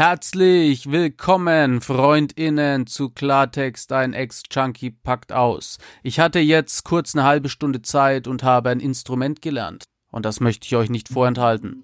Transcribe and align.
Herzlich 0.00 0.90
willkommen, 0.90 1.82
Freundinnen, 1.82 2.86
zu 2.86 3.10
Klartext, 3.10 3.92
ein 3.92 4.14
Ex-Junkie 4.14 4.92
packt 4.92 5.30
aus. 5.30 5.76
Ich 6.02 6.18
hatte 6.18 6.38
jetzt 6.38 6.84
kurz 6.84 7.14
eine 7.14 7.24
halbe 7.24 7.50
Stunde 7.50 7.82
Zeit 7.82 8.26
und 8.26 8.42
habe 8.42 8.70
ein 8.70 8.80
Instrument 8.80 9.42
gelernt. 9.42 9.84
Und 10.10 10.24
das 10.24 10.40
möchte 10.40 10.64
ich 10.64 10.74
euch 10.74 10.88
nicht 10.88 11.10
vorenthalten. 11.10 11.82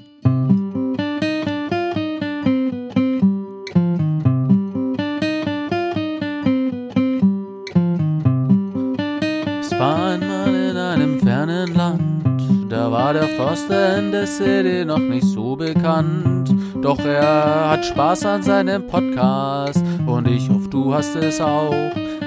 War 13.07 13.13
der 13.13 13.29
Förster 13.29 13.99
in 13.99 14.11
der 14.11 14.27
City 14.27 14.85
noch 14.85 14.99
nicht 14.99 15.29
so 15.29 15.55
bekannt. 15.55 16.53
Doch 16.83 16.99
er 16.99 17.71
hat 17.71 17.87
Spaß 17.87 18.27
an 18.27 18.43
seinem 18.43 18.85
Podcast 18.89 19.81
und 20.07 20.27
ich 20.27 20.51
hoffe, 20.51 20.69
du 20.69 20.93
hast 20.93 21.15
es 21.15 21.41
auch. 21.41 21.73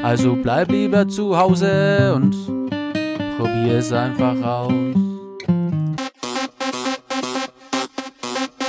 Also 0.01 0.37
bleib 0.41 0.71
lieber 0.71 1.05
zu 1.05 1.37
Hause 1.37 2.13
und 2.15 2.33
probier 3.37 3.79
es 3.79 3.91
einfach 3.91 4.41
aus. 4.41 4.71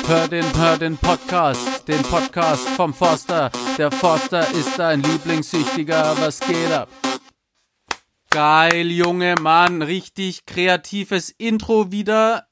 Hör 0.08 0.26
den, 0.28 0.44
hör 0.58 0.78
den 0.78 0.96
Podcast, 0.96 1.86
den 1.86 2.02
Podcast 2.02 2.68
vom 2.70 2.92
Forster. 2.92 3.52
Der 3.78 3.92
Forster 3.92 4.40
ist 4.50 4.76
dein 4.76 5.00
Lieblingssüchtiger, 5.00 6.16
was 6.20 6.40
geht 6.40 6.72
ab? 6.72 6.88
Geil, 8.32 8.92
Junge 8.92 9.34
Mann, 9.40 9.82
richtig 9.82 10.46
kreatives 10.46 11.30
Intro 11.30 11.90
wieder. 11.90 12.46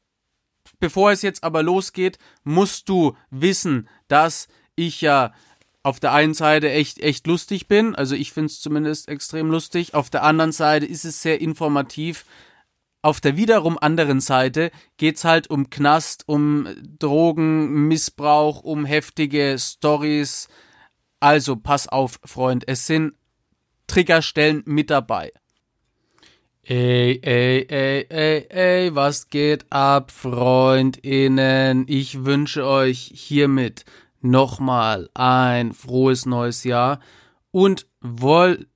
Bevor 0.81 1.13
es 1.13 1.23
jetzt 1.23 1.45
aber 1.45 1.63
losgeht, 1.63 2.19
musst 2.43 2.89
du 2.89 3.17
wissen, 3.31 3.89
dass 4.09 4.49
ich 4.75 5.01
ja 5.01 5.33
auf 5.85 6.01
der 6.01 6.13
einen 6.13 6.35
Seite 6.35 6.69
echt, 6.73 6.99
echt 6.99 7.29
lustig 7.29 7.69
bin. 7.69 7.95
Also 7.95 8.17
ich 8.17 8.33
finde 8.33 8.47
es 8.47 8.61
zumindest 8.61 9.09
extrem 9.09 9.53
lustig. 9.53 9.95
Auf 9.95 10.11
der 10.11 10.25
anderen 10.25 10.51
Seite 10.51 10.85
ist 10.85 11.05
es 11.05 11.23
sehr 11.23 11.41
informativ. 11.41 12.25
Auf 13.01 13.21
der 13.21 13.37
wiederum 13.37 13.79
anderen 13.79 14.21
Seite 14.21 14.73
geht's 14.97 15.23
halt 15.23 15.49
um 15.49 15.71
Knast, 15.71 16.25
um 16.27 16.67
Drogen, 16.99 17.87
Missbrauch, 17.87 18.65
um 18.65 18.85
heftige 18.85 19.57
Stories. 19.61 20.49
Also 21.21 21.55
pass 21.55 21.87
auf, 21.87 22.19
Freund, 22.25 22.67
es 22.67 22.89
sind 22.89 23.15
Triggerstellen 23.87 24.65
mit 24.67 24.91
dabei. 24.91 25.31
Ey, 26.71 27.19
ey, 27.23 27.65
ey, 27.67 28.07
ey, 28.11 28.47
ey, 28.51 28.95
was 28.95 29.31
geht 29.31 29.65
ab, 29.73 30.11
Freundinnen? 30.11 31.87
Ich 31.89 32.27
wünsche 32.27 32.67
euch 32.67 33.11
hiermit 33.15 33.87
nochmal 34.21 35.09
ein 35.15 35.73
frohes 35.73 36.27
neues 36.27 36.65
Jahr 36.65 37.01
und 37.53 37.87
wollte, 38.03 38.67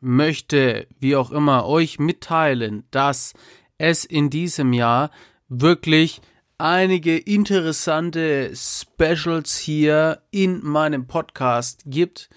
möchte, 0.00 0.86
wie 1.00 1.16
auch 1.16 1.32
immer, 1.32 1.66
euch 1.66 1.98
mitteilen, 1.98 2.84
dass 2.92 3.34
es 3.78 4.04
in 4.04 4.30
diesem 4.30 4.72
Jahr 4.72 5.10
wirklich 5.48 6.20
einige 6.58 7.18
interessante 7.18 8.52
Specials 8.54 9.58
hier 9.58 10.22
in 10.30 10.64
meinem 10.64 11.08
Podcast 11.08 11.82
gibt. 11.86 12.30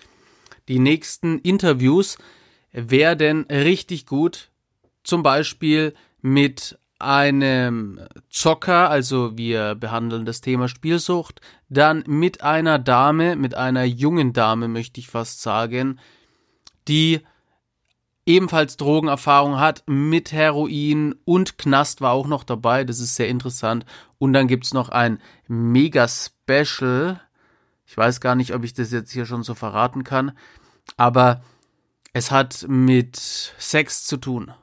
Die 0.68 0.80
nächsten 0.80 1.38
Interviews 1.42 2.18
werden 2.76 3.45
richtig 3.50 4.06
gut. 4.06 4.52
Zum 5.04 5.23
Beispiel 5.23 5.94
mit 6.22 6.78
einem 7.00 8.00
Zocker, 8.30 8.90
also 8.90 9.38
wir 9.38 9.76
behandeln 9.76 10.26
das 10.26 10.42
Thema 10.42 10.68
Spielsucht, 10.68 11.42
dann 11.70 12.03
mit 12.08 12.42
einer 12.42 12.80
Dame, 12.80 13.36
mit 13.36 13.56
einer 13.56 13.84
jungen 13.84 14.34
Dame 14.34 14.68
möchte 14.68 15.00
ich 15.00 15.08
fast 15.08 15.42
sagen, 15.42 16.00
die 16.88 17.22
ebenfalls 18.26 18.78
Drogenerfahrung 18.78 19.59
hat 19.59 19.84
mit 19.85 20.31
Heroin 20.31 21.16
und 21.25 21.58
Knast 21.58 22.02
war 22.02 22.12
auch 22.12 22.28
noch 22.28 22.44
dabei, 22.44 22.84
das 22.84 23.00
ist 23.00 23.16
sehr 23.16 23.28
interessant. 23.28 23.85
Und 24.18 24.34
dann 24.34 24.47
gibt's 24.47 24.74
noch 24.74 24.90
ein 24.90 25.19
Mega-Special, 25.47 27.22
ich 27.85 27.97
weiß 27.97 28.19
gar 28.19 28.35
nicht, 28.35 28.53
ob 28.53 28.64
ich 28.64 28.74
das 28.74 28.91
jetzt 28.91 29.12
hier 29.12 29.25
schon 29.25 29.44
so 29.44 29.53
verraten 29.53 30.03
kann, 30.03 30.31
aber 30.97 31.44
es 32.16 32.31
hat 32.31 32.66
mit 32.70 33.18
Sex 33.18 34.06
zu 34.06 34.16
tun. 34.16 34.53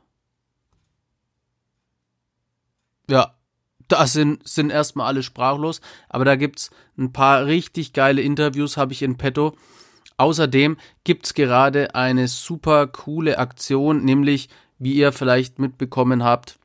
Ja, 3.11 3.35
da 3.89 4.07
sind, 4.07 4.49
sind 4.49 4.71
erstmal 4.71 5.07
alle 5.07 5.23
sprachlos, 5.23 5.83
aber 6.09 6.25
da 6.25 6.37
gibt's 6.37 6.71
ein 6.97 7.13
paar 7.13 7.45
richtig 7.45 7.93
geile 7.93 8.23
Interviews, 8.23 8.79
habe 8.79 8.95
ich 8.95 9.03
in 9.03 9.19
petto. 9.19 9.55
Außerdem 10.17 10.79
gibt's 11.05 11.35
gerade 11.35 11.95
eine 11.95 12.27
super 12.27 12.87
coole 12.87 13.39
Aktion, 13.39 14.03
nämlich, 14.03 14.49
wie 14.79 14.95
ihr 14.95 15.13
vielleicht 15.13 15.59
mitbekommen 15.59 16.25
habt, 16.25 16.59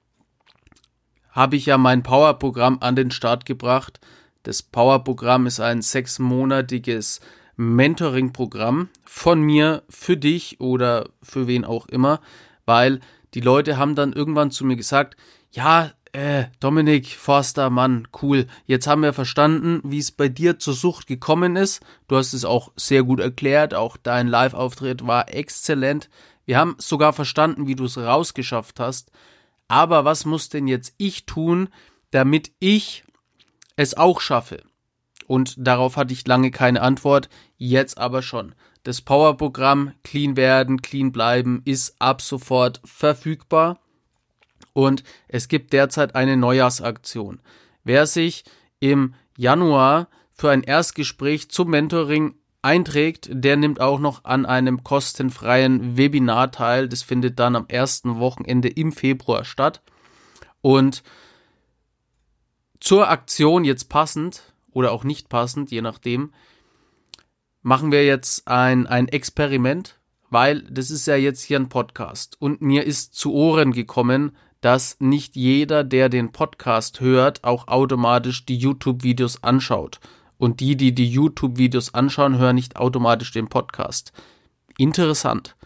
habe 1.31 1.57
ich 1.57 1.65
ja 1.65 1.77
mein 1.77 2.01
Power-Programm 2.01 2.77
an 2.79 2.95
den 2.95 3.11
Start 3.11 3.45
gebracht. 3.45 3.99
Das 4.43 4.63
Power-Programm 4.63 5.47
ist 5.47 5.59
ein 5.59 5.81
sechsmonatiges 5.81 7.19
Mentoring-Programm 7.57 8.89
von 9.03 9.41
mir 9.41 9.83
für 9.89 10.15
dich 10.15 10.61
oder 10.61 11.09
für 11.21 11.47
wen 11.47 11.65
auch 11.65 11.87
immer, 11.87 12.21
weil 12.65 13.01
die 13.33 13.41
Leute 13.41 13.77
haben 13.77 13.95
dann 13.95 14.13
irgendwann 14.13 14.51
zu 14.51 14.65
mir 14.65 14.75
gesagt, 14.75 15.17
ja, 15.51 15.91
äh, 16.13 16.45
Dominik 16.59 17.07
Forster, 17.07 17.69
Mann, 17.69 18.07
cool. 18.21 18.47
Jetzt 18.65 18.87
haben 18.87 19.01
wir 19.01 19.13
verstanden, 19.13 19.81
wie 19.83 19.99
es 19.99 20.11
bei 20.11 20.29
dir 20.29 20.59
zur 20.59 20.73
Sucht 20.73 21.07
gekommen 21.07 21.55
ist. 21.55 21.81
Du 22.07 22.15
hast 22.15 22.33
es 22.33 22.45
auch 22.45 22.71
sehr 22.75 23.03
gut 23.03 23.19
erklärt. 23.19 23.73
Auch 23.73 23.97
dein 23.97 24.27
Live-Auftritt 24.27 25.05
war 25.05 25.33
exzellent. 25.33 26.09
Wir 26.45 26.57
haben 26.57 26.75
sogar 26.79 27.13
verstanden, 27.13 27.67
wie 27.67 27.75
du 27.75 27.85
es 27.85 27.97
rausgeschafft 27.97 28.79
hast. 28.79 29.11
Aber 29.67 30.05
was 30.05 30.25
muss 30.25 30.49
denn 30.49 30.67
jetzt 30.67 30.93
ich 30.97 31.25
tun, 31.25 31.69
damit 32.11 32.51
ich 32.59 33.03
es 33.75 33.95
auch 33.95 34.21
schaffe? 34.21 34.63
Und 35.27 35.55
darauf 35.57 35.97
hatte 35.97 36.13
ich 36.13 36.25
lange 36.25 36.51
keine 36.51 36.81
Antwort, 36.81 37.29
jetzt 37.57 37.97
aber 37.97 38.21
schon. 38.21 38.55
Das 38.83 39.01
Powerprogramm 39.01 39.93
Clean 40.03 40.37
werden, 40.37 40.81
clean 40.81 41.11
bleiben 41.11 41.61
ist 41.65 41.95
ab 41.99 42.21
sofort 42.21 42.81
verfügbar. 42.85 43.79
Und 44.73 45.03
es 45.27 45.47
gibt 45.47 45.73
derzeit 45.73 46.15
eine 46.15 46.37
Neujahrsaktion. 46.37 47.41
Wer 47.83 48.05
sich 48.05 48.43
im 48.79 49.15
Januar 49.35 50.07
für 50.31 50.51
ein 50.51 50.63
Erstgespräch 50.63 51.49
zum 51.49 51.69
Mentoring 51.69 52.35
einträgt, 52.61 53.29
der 53.31 53.57
nimmt 53.57 53.81
auch 53.81 53.99
noch 53.99 54.23
an 54.23 54.45
einem 54.45 54.83
kostenfreien 54.83 55.97
Webinar 55.97 56.51
teil. 56.51 56.87
Das 56.87 57.01
findet 57.01 57.39
dann 57.39 57.55
am 57.55 57.65
ersten 57.67 58.19
Wochenende 58.19 58.67
im 58.67 58.91
Februar 58.91 59.45
statt. 59.45 59.81
Und 60.61 61.03
zur 62.79 63.09
Aktion 63.09 63.63
jetzt 63.63 63.89
passend 63.89 64.53
oder 64.71 64.91
auch 64.91 65.03
nicht 65.03 65.29
passend, 65.29 65.71
je 65.71 65.81
nachdem, 65.81 66.33
machen 67.67 67.91
wir 67.91 68.05
jetzt 68.05 68.47
ein, 68.47 68.87
ein 68.87 69.09
Experiment, 69.09 69.99
weil 70.29 70.61
das 70.71 70.89
ist 70.89 71.05
ja 71.05 71.17
jetzt 71.17 71.41
hier 71.41 71.59
ein 71.59 71.67
Podcast 71.67 72.37
und 72.39 72.61
mir 72.61 72.85
ist 72.85 73.13
zu 73.13 73.33
Ohren 73.33 73.73
gekommen, 73.73 74.37
dass 74.61 74.95
nicht 75.01 75.35
jeder, 75.35 75.83
der 75.83 76.07
den 76.07 76.31
Podcast 76.31 77.01
hört, 77.01 77.43
auch 77.43 77.67
automatisch 77.67 78.45
die 78.45 78.55
YouTube-Videos 78.55 79.43
anschaut. 79.43 79.99
Und 80.37 80.61
die, 80.61 80.77
die 80.77 80.95
die 80.95 81.09
YouTube-Videos 81.09 81.93
anschauen, 81.93 82.37
hören 82.37 82.55
nicht 82.55 82.77
automatisch 82.77 83.33
den 83.33 83.49
Podcast. 83.49 84.13
Interessant. 84.77 85.57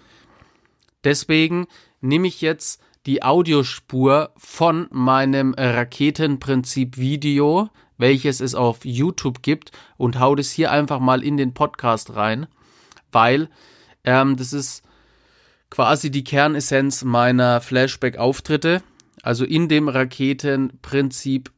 Deswegen 1.03 1.67
nehme 1.99 2.27
ich 2.27 2.41
jetzt 2.41 2.81
die 3.05 3.23
Audiospur 3.23 4.31
von 4.37 4.87
meinem 4.91 5.53
Raketenprinzip-Video, 5.57 7.69
welches 7.97 8.41
es 8.41 8.55
auf 8.55 8.85
YouTube 8.85 9.41
gibt 9.41 9.71
und 9.97 10.19
hau 10.19 10.35
das 10.35 10.51
hier 10.51 10.71
einfach 10.71 10.99
mal 10.99 11.23
in 11.23 11.37
den 11.37 11.53
Podcast 11.53 12.15
rein, 12.15 12.47
weil 13.11 13.49
ähm, 14.03 14.37
das 14.37 14.53
ist 14.53 14.83
quasi 15.69 16.11
die 16.11 16.23
Kernessenz 16.23 17.03
meiner 17.03 17.61
Flashback-Auftritte. 17.61 18.83
Also 19.23 19.45
in 19.45 19.67
dem 19.67 19.87
Raketenprinzip 19.87 21.51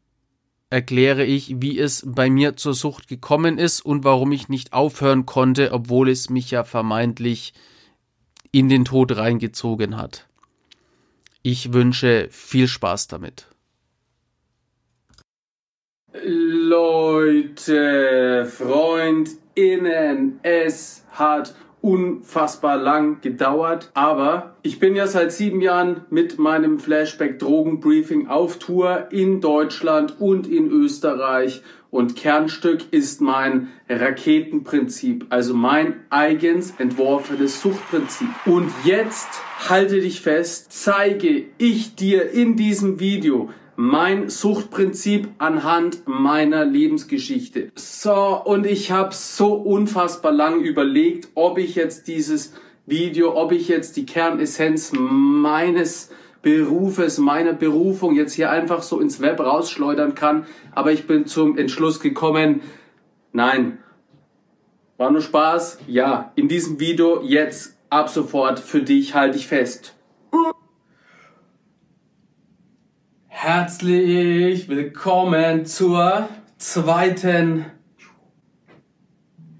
erkläre 0.69 1.23
ich, 1.23 1.62
wie 1.62 1.79
es 1.79 2.03
bei 2.06 2.29
mir 2.29 2.56
zur 2.56 2.73
Sucht 2.73 3.07
gekommen 3.07 3.57
ist 3.57 3.81
und 3.81 4.03
warum 4.03 4.31
ich 4.31 4.50
nicht 4.50 4.73
aufhören 4.73 5.25
konnte, 5.25 5.71
obwohl 5.71 6.09
es 6.09 6.29
mich 6.29 6.51
ja 6.51 6.63
vermeintlich 6.63 7.53
in 8.51 8.69
den 8.69 8.85
Tod 8.85 9.15
reingezogen 9.15 9.97
hat. 9.97 10.27
Ich 11.45 11.74
wünsche 11.74 12.30
viel 12.31 12.69
Spaß 12.69 13.10
damit. 13.10 13.48
Leute, 16.25 17.66
Freundinnen, 18.45 20.40
es 20.42 21.04
hat 21.12 21.54
unfassbar 21.83 22.77
lang 22.77 23.19
gedauert, 23.21 23.91
aber 23.94 24.56
ich 24.63 24.80
bin 24.80 24.95
ja 24.95 25.06
seit 25.06 25.33
sieben 25.33 25.59
Jahren 25.59 26.06
mit 26.09 26.39
meinem 26.39 26.80
Flashback 26.80 27.39
Drogenbriefing 27.39 28.27
auf 28.27 28.57
Tour 28.57 29.09
in 29.12 29.41
Deutschland 29.41 30.19
und 30.19 30.47
in 30.47 30.71
Österreich 30.71 31.62
Und 31.94 32.15
Kernstück 32.15 32.91
ist 32.91 33.21
mein 33.21 33.68
Raketenprinzip, 33.88 35.27
also 35.30 35.53
mein 35.53 35.97
eigens 36.09 36.74
entworfenes 36.80 37.62
Suchtprinzip. 37.62 38.30
Und 38.45 38.71
jetzt 38.83 39.27
halte 39.69 40.01
dich 40.01 40.21
fest, 40.21 40.71
zeige 40.71 41.45
ich 41.59 41.94
dir 41.94 42.31
in 42.31 42.56
diesem 42.56 43.00
Video 43.00 43.51
mein 43.75 44.29
Suchtprinzip 44.29 45.29
anhand 45.37 46.07
meiner 46.07 46.65
Lebensgeschichte. 46.65 47.71
So, 47.75 48.41
und 48.43 48.65
ich 48.65 48.91
habe 48.91 49.13
so 49.13 49.53
unfassbar 49.53 50.31
lang 50.31 50.61
überlegt, 50.61 51.29
ob 51.35 51.57
ich 51.57 51.75
jetzt 51.75 52.07
dieses 52.07 52.53
Video, 52.85 53.35
ob 53.35 53.51
ich 53.51 53.67
jetzt 53.67 53.97
die 53.97 54.05
Kernessenz 54.05 54.91
meines 54.93 56.11
Berufes, 56.41 57.17
meiner 57.17 57.53
Berufung 57.53 58.15
jetzt 58.15 58.33
hier 58.33 58.51
einfach 58.51 58.83
so 58.83 58.99
ins 58.99 59.21
Web 59.21 59.39
rausschleudern 59.39 60.13
kann. 60.13 60.45
Aber 60.71 60.91
ich 60.91 61.07
bin 61.07 61.25
zum 61.25 61.57
Entschluss 61.57 61.99
gekommen, 61.99 62.61
nein, 63.31 63.79
war 64.97 65.09
nur 65.09 65.21
Spaß. 65.21 65.79
Ja, 65.87 66.31
in 66.35 66.47
diesem 66.47 66.79
Video 66.79 67.21
jetzt 67.23 67.77
ab 67.89 68.09
sofort 68.09 68.59
für 68.59 68.81
dich 68.81 69.15
halte 69.15 69.37
ich 69.37 69.47
fest. 69.47 69.95
Herzlich 73.45 74.69
willkommen 74.69 75.66
zur 75.66 76.30
zweiten 76.57 77.66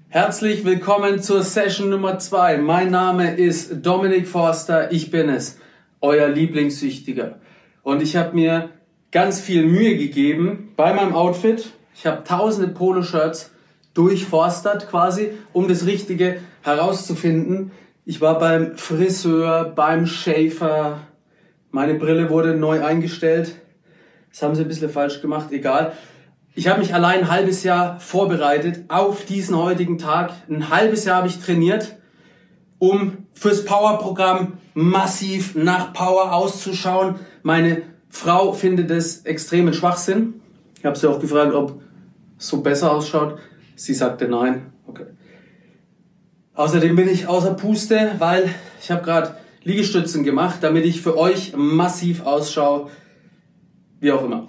Herzlich 0.08 0.64
willkommen 0.64 1.20
zur 1.20 1.42
Session 1.42 1.90
Nummer 1.90 2.18
zwei. 2.18 2.56
Mein 2.56 2.90
Name 2.90 3.36
ist 3.36 3.84
Dominik 3.84 4.26
Forster, 4.26 4.90
ich 4.90 5.10
bin 5.10 5.28
es 5.28 5.58
euer 6.00 6.28
Lieblingssüchtiger. 6.28 7.40
Und 7.82 8.00
ich 8.00 8.16
habe 8.16 8.34
mir 8.34 8.70
ganz 9.12 9.38
viel 9.38 9.66
Mühe 9.66 9.98
gegeben 9.98 10.72
bei 10.76 10.94
meinem 10.94 11.14
Outfit. 11.14 11.70
Ich 11.94 12.06
habe 12.06 12.24
tausende 12.24 12.68
Poloshirts 12.68 13.52
durchforstert 13.92 14.88
quasi, 14.88 15.32
um 15.52 15.68
das 15.68 15.84
Richtige 15.84 16.40
herauszufinden. 16.62 17.70
Ich 18.06 18.22
war 18.22 18.38
beim 18.38 18.78
Friseur, 18.78 19.74
beim 19.76 20.06
Schäfer. 20.06 21.00
Meine 21.70 21.96
Brille 21.96 22.30
wurde 22.30 22.56
neu 22.56 22.82
eingestellt. 22.82 23.56
Das 24.34 24.42
haben 24.42 24.56
sie 24.56 24.62
ein 24.62 24.68
bisschen 24.68 24.90
falsch 24.90 25.22
gemacht, 25.22 25.52
egal. 25.52 25.92
Ich 26.56 26.66
habe 26.66 26.80
mich 26.80 26.92
allein 26.92 27.20
ein 27.20 27.30
halbes 27.30 27.62
Jahr 27.62 28.00
vorbereitet 28.00 28.82
auf 28.88 29.24
diesen 29.26 29.56
heutigen 29.56 29.96
Tag. 29.96 30.32
Ein 30.48 30.70
halbes 30.70 31.04
Jahr 31.04 31.18
habe 31.18 31.28
ich 31.28 31.38
trainiert, 31.38 31.94
um 32.80 33.28
fürs 33.32 33.64
Power-Programm 33.64 34.54
massiv 34.74 35.54
nach 35.54 35.92
Power 35.92 36.32
auszuschauen. 36.32 37.20
Meine 37.44 37.82
Frau 38.08 38.52
findet 38.52 38.90
es 38.90 39.24
extremen 39.24 39.72
Schwachsinn. 39.72 40.40
Ich 40.80 40.84
habe 40.84 40.98
sie 40.98 41.08
auch 41.08 41.20
gefragt, 41.20 41.54
ob 41.54 41.80
es 42.36 42.48
so 42.48 42.60
besser 42.60 42.90
ausschaut. 42.90 43.38
Sie 43.76 43.94
sagte 43.94 44.26
nein. 44.26 44.72
Okay. 44.88 45.06
Außerdem 46.54 46.96
bin 46.96 47.08
ich 47.08 47.28
außer 47.28 47.54
Puste, 47.54 48.16
weil 48.18 48.52
ich 48.82 48.90
habe 48.90 49.04
gerade 49.04 49.36
Liegestützen 49.62 50.24
gemacht, 50.24 50.56
damit 50.62 50.84
ich 50.86 51.02
für 51.02 51.16
euch 51.16 51.52
massiv 51.56 52.26
ausschaue. 52.26 52.90
Wie 54.04 54.12
auch 54.12 54.22
immer. 54.22 54.48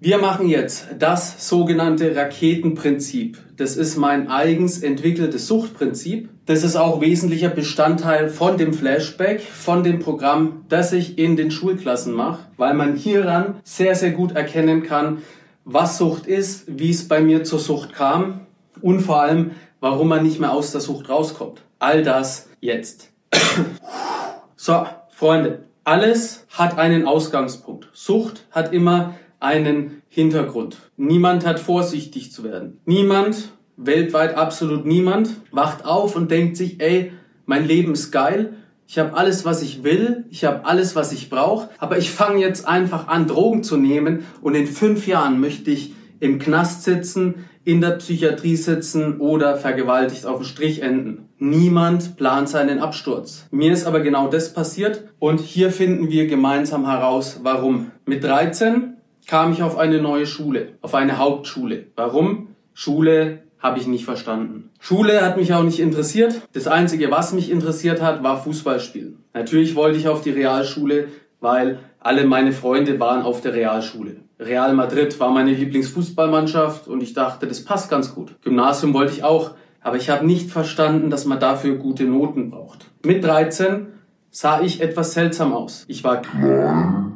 Wir 0.00 0.16
machen 0.16 0.48
jetzt 0.48 0.86
das 0.98 1.46
sogenannte 1.50 2.16
Raketenprinzip. 2.16 3.36
Das 3.58 3.76
ist 3.76 3.98
mein 3.98 4.30
eigens 4.30 4.82
entwickeltes 4.82 5.46
Suchtprinzip. 5.46 6.30
Das 6.46 6.64
ist 6.64 6.74
auch 6.74 7.02
wesentlicher 7.02 7.50
Bestandteil 7.50 8.30
von 8.30 8.56
dem 8.56 8.72
Flashback, 8.72 9.42
von 9.42 9.84
dem 9.84 9.98
Programm, 9.98 10.64
das 10.70 10.94
ich 10.94 11.18
in 11.18 11.36
den 11.36 11.50
Schulklassen 11.50 12.14
mache, 12.14 12.46
weil 12.56 12.72
man 12.72 12.96
hieran 12.96 13.56
sehr, 13.64 13.94
sehr 13.94 14.12
gut 14.12 14.32
erkennen 14.32 14.82
kann, 14.82 15.18
was 15.66 15.98
Sucht 15.98 16.26
ist, 16.26 16.64
wie 16.68 16.88
es 16.88 17.06
bei 17.06 17.20
mir 17.20 17.44
zur 17.44 17.58
Sucht 17.58 17.92
kam 17.92 18.46
und 18.80 19.00
vor 19.00 19.20
allem, 19.20 19.50
warum 19.80 20.08
man 20.08 20.22
nicht 20.22 20.40
mehr 20.40 20.52
aus 20.52 20.72
der 20.72 20.80
Sucht 20.80 21.10
rauskommt. 21.10 21.60
All 21.80 22.02
das 22.02 22.48
jetzt. 22.60 23.10
so, 24.56 24.86
Freunde, 25.10 25.67
alles 25.88 26.44
hat 26.50 26.76
einen 26.76 27.06
Ausgangspunkt. 27.06 27.88
Sucht 27.94 28.44
hat 28.50 28.74
immer 28.74 29.14
einen 29.40 30.02
Hintergrund. 30.10 30.76
Niemand 30.98 31.46
hat 31.46 31.60
vorsichtig 31.60 32.30
zu 32.30 32.44
werden. 32.44 32.78
Niemand, 32.84 33.52
weltweit 33.78 34.36
absolut 34.36 34.84
niemand, 34.84 35.30
wacht 35.50 35.86
auf 35.86 36.14
und 36.14 36.30
denkt 36.30 36.58
sich, 36.58 36.78
ey, 36.82 37.12
mein 37.46 37.66
Leben 37.66 37.92
ist 37.92 38.10
geil, 38.10 38.52
ich 38.86 38.98
habe 38.98 39.16
alles, 39.16 39.46
was 39.46 39.62
ich 39.62 39.82
will, 39.82 40.26
ich 40.28 40.44
habe 40.44 40.66
alles, 40.66 40.94
was 40.94 41.12
ich 41.12 41.30
brauche, 41.30 41.70
aber 41.78 41.96
ich 41.96 42.10
fange 42.10 42.40
jetzt 42.40 42.68
einfach 42.68 43.08
an, 43.08 43.26
Drogen 43.26 43.62
zu 43.62 43.78
nehmen 43.78 44.26
und 44.42 44.54
in 44.54 44.66
fünf 44.66 45.06
Jahren 45.06 45.40
möchte 45.40 45.70
ich 45.70 45.94
im 46.20 46.38
Knast 46.38 46.84
sitzen, 46.84 47.46
in 47.64 47.80
der 47.80 47.92
Psychiatrie 47.92 48.56
sitzen 48.56 49.20
oder 49.20 49.56
vergewaltigt 49.56 50.26
auf 50.26 50.40
dem 50.40 50.44
Strich 50.44 50.82
enden. 50.82 51.27
Niemand 51.40 52.16
plant 52.16 52.48
seinen 52.48 52.80
Absturz. 52.80 53.46
Mir 53.52 53.72
ist 53.72 53.86
aber 53.86 54.00
genau 54.00 54.28
das 54.28 54.52
passiert 54.52 55.04
und 55.20 55.38
hier 55.38 55.70
finden 55.70 56.10
wir 56.10 56.26
gemeinsam 56.26 56.86
heraus, 56.86 57.40
warum. 57.44 57.92
Mit 58.06 58.24
13 58.24 58.94
kam 59.28 59.52
ich 59.52 59.62
auf 59.62 59.78
eine 59.78 60.02
neue 60.02 60.26
Schule, 60.26 60.70
auf 60.80 60.94
eine 60.94 61.18
Hauptschule. 61.18 61.86
Warum? 61.94 62.48
Schule 62.74 63.42
habe 63.60 63.78
ich 63.78 63.86
nicht 63.86 64.04
verstanden. 64.04 64.70
Schule 64.80 65.22
hat 65.22 65.36
mich 65.36 65.52
auch 65.54 65.62
nicht 65.62 65.78
interessiert. 65.78 66.40
Das 66.52 66.66
Einzige, 66.66 67.10
was 67.10 67.32
mich 67.32 67.50
interessiert 67.50 68.02
hat, 68.02 68.22
war 68.22 68.42
Fußballspielen. 68.42 69.22
Natürlich 69.32 69.76
wollte 69.76 69.98
ich 69.98 70.08
auf 70.08 70.22
die 70.22 70.30
Realschule, 70.30 71.08
weil 71.40 71.78
alle 72.00 72.24
meine 72.24 72.52
Freunde 72.52 72.98
waren 72.98 73.22
auf 73.22 73.42
der 73.42 73.54
Realschule. 73.54 74.16
Real 74.40 74.72
Madrid 74.74 75.18
war 75.18 75.30
meine 75.30 75.52
Lieblingsfußballmannschaft 75.52 76.86
und 76.86 77.02
ich 77.02 77.12
dachte, 77.12 77.46
das 77.46 77.64
passt 77.64 77.90
ganz 77.90 78.14
gut. 78.14 78.40
Gymnasium 78.42 78.94
wollte 78.94 79.12
ich 79.12 79.24
auch, 79.24 79.52
aber 79.80 79.96
ich 79.96 80.10
habe 80.10 80.26
nicht 80.26 80.50
verstanden, 80.50 81.10
dass 81.10 81.24
man 81.24 81.40
dafür 81.40 81.76
gute 81.76 82.04
Noten 82.04 82.50
braucht. 82.50 82.90
Mit 83.04 83.24
13 83.24 83.86
sah 84.30 84.60
ich 84.60 84.80
etwas 84.80 85.12
seltsam 85.12 85.52
aus. 85.52 85.84
Ich 85.88 86.04
war 86.04 86.22
klein, 86.22 87.12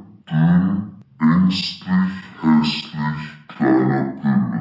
ängstlich, 1.21 1.83
hässlich, 2.41 2.93
kleiner 3.49 4.13
Pimmel. 4.21 4.52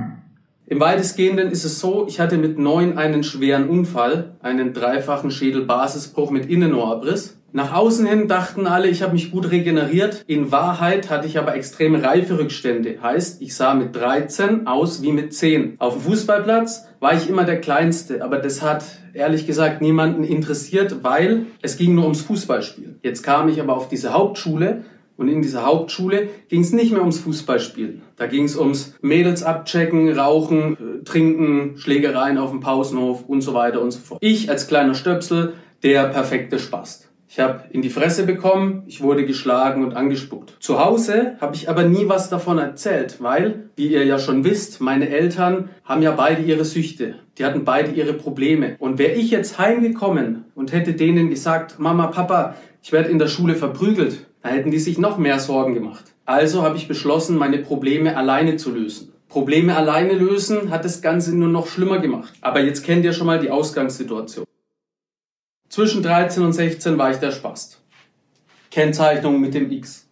Im 0.71 0.79
weitestgehenden 0.79 1.51
ist 1.51 1.65
es 1.65 1.81
so, 1.81 2.05
ich 2.07 2.21
hatte 2.21 2.37
mit 2.37 2.57
neun 2.57 2.97
einen 2.97 3.23
schweren 3.23 3.67
Unfall, 3.67 4.35
einen 4.41 4.71
dreifachen 4.71 5.29
Schädelbasisbruch 5.29 6.31
mit 6.31 6.45
Innenohrabriss. 6.45 7.35
Nach 7.51 7.73
außen 7.73 8.05
hin 8.05 8.29
dachten 8.29 8.65
alle, 8.65 8.87
ich 8.87 9.01
habe 9.01 9.11
mich 9.11 9.31
gut 9.31 9.51
regeneriert. 9.51 10.23
In 10.27 10.53
Wahrheit 10.53 11.09
hatte 11.09 11.27
ich 11.27 11.37
aber 11.37 11.55
extreme 11.55 12.01
Reiferückstände. 12.01 12.99
Heißt, 13.03 13.41
ich 13.41 13.53
sah 13.53 13.73
mit 13.73 13.93
13 13.97 14.65
aus 14.65 15.01
wie 15.01 15.11
mit 15.11 15.33
10. 15.33 15.75
Auf 15.77 15.95
dem 15.95 16.03
Fußballplatz 16.03 16.85
war 17.01 17.15
ich 17.15 17.27
immer 17.27 17.43
der 17.43 17.59
Kleinste, 17.59 18.23
aber 18.23 18.37
das 18.37 18.61
hat 18.61 18.85
ehrlich 19.13 19.45
gesagt 19.45 19.81
niemanden 19.81 20.23
interessiert, 20.23 21.03
weil 21.03 21.47
es 21.61 21.75
ging 21.75 21.95
nur 21.95 22.05
ums 22.05 22.21
Fußballspielen. 22.21 23.01
Jetzt 23.03 23.23
kam 23.23 23.49
ich 23.49 23.59
aber 23.59 23.75
auf 23.75 23.89
diese 23.89 24.13
Hauptschule 24.13 24.85
und 25.21 25.27
in 25.27 25.43
dieser 25.43 25.63
Hauptschule 25.63 26.29
ging 26.49 26.61
es 26.61 26.73
nicht 26.73 26.91
mehr 26.91 27.01
ums 27.01 27.19
Fußballspielen. 27.19 28.01
Da 28.17 28.25
ging 28.25 28.45
es 28.45 28.57
ums 28.57 28.95
Mädels 29.01 29.43
abchecken, 29.43 30.11
rauchen, 30.11 30.73
äh, 30.73 31.03
trinken, 31.03 31.77
Schlägereien 31.77 32.39
auf 32.39 32.49
dem 32.49 32.59
Pausenhof 32.59 33.25
und 33.27 33.41
so 33.41 33.53
weiter 33.53 33.81
und 33.81 33.91
so 33.91 33.99
fort. 33.99 34.19
Ich 34.23 34.49
als 34.49 34.67
kleiner 34.67 34.95
Stöpsel, 34.95 35.53
der 35.83 36.05
perfekte 36.09 36.57
Spast. 36.57 37.10
Ich 37.33 37.39
habe 37.39 37.63
in 37.69 37.81
die 37.81 37.89
Fresse 37.89 38.25
bekommen, 38.25 38.83
ich 38.87 39.01
wurde 39.01 39.25
geschlagen 39.25 39.85
und 39.85 39.95
angespuckt. 39.95 40.57
Zu 40.59 40.83
Hause 40.83 41.37
habe 41.39 41.55
ich 41.55 41.69
aber 41.69 41.83
nie 41.83 42.09
was 42.09 42.29
davon 42.29 42.57
erzählt, 42.57 43.23
weil, 43.23 43.69
wie 43.77 43.87
ihr 43.87 44.03
ja 44.03 44.19
schon 44.19 44.43
wisst, 44.43 44.81
meine 44.81 45.07
Eltern 45.07 45.69
haben 45.85 46.01
ja 46.01 46.11
beide 46.11 46.41
ihre 46.41 46.65
Süchte. 46.65 47.15
Die 47.37 47.45
hatten 47.45 47.63
beide 47.63 47.91
ihre 47.91 48.11
Probleme. 48.11 48.75
Und 48.79 48.99
wäre 48.99 49.13
ich 49.13 49.31
jetzt 49.31 49.57
heimgekommen 49.57 50.43
und 50.55 50.73
hätte 50.73 50.91
denen 50.91 51.29
gesagt, 51.29 51.79
Mama, 51.79 52.07
Papa, 52.07 52.55
ich 52.83 52.91
werde 52.91 53.07
in 53.07 53.17
der 53.17 53.27
Schule 53.27 53.55
verprügelt, 53.55 54.25
da 54.43 54.49
hätten 54.49 54.71
die 54.71 54.79
sich 54.79 54.97
noch 54.97 55.17
mehr 55.17 55.39
Sorgen 55.39 55.73
gemacht. 55.73 56.03
Also 56.25 56.63
habe 56.63 56.75
ich 56.75 56.89
beschlossen, 56.89 57.37
meine 57.37 57.59
Probleme 57.59 58.17
alleine 58.17 58.57
zu 58.57 58.71
lösen. 58.71 59.13
Probleme 59.29 59.77
alleine 59.77 60.15
lösen 60.15 60.69
hat 60.69 60.83
das 60.83 61.01
Ganze 61.01 61.33
nur 61.33 61.47
noch 61.47 61.67
schlimmer 61.67 61.99
gemacht. 61.99 62.33
Aber 62.41 62.59
jetzt 62.59 62.83
kennt 62.83 63.05
ihr 63.05 63.13
schon 63.13 63.27
mal 63.27 63.39
die 63.39 63.51
Ausgangssituation. 63.51 64.43
Zwischen 65.71 66.03
13 66.03 66.43
und 66.43 66.51
16 66.51 66.97
war 66.97 67.11
ich 67.11 67.17
der 67.19 67.31
Spast. 67.31 67.79
Kennzeichnung 68.71 69.39
mit 69.39 69.53
dem 69.53 69.71
X. 69.71 70.05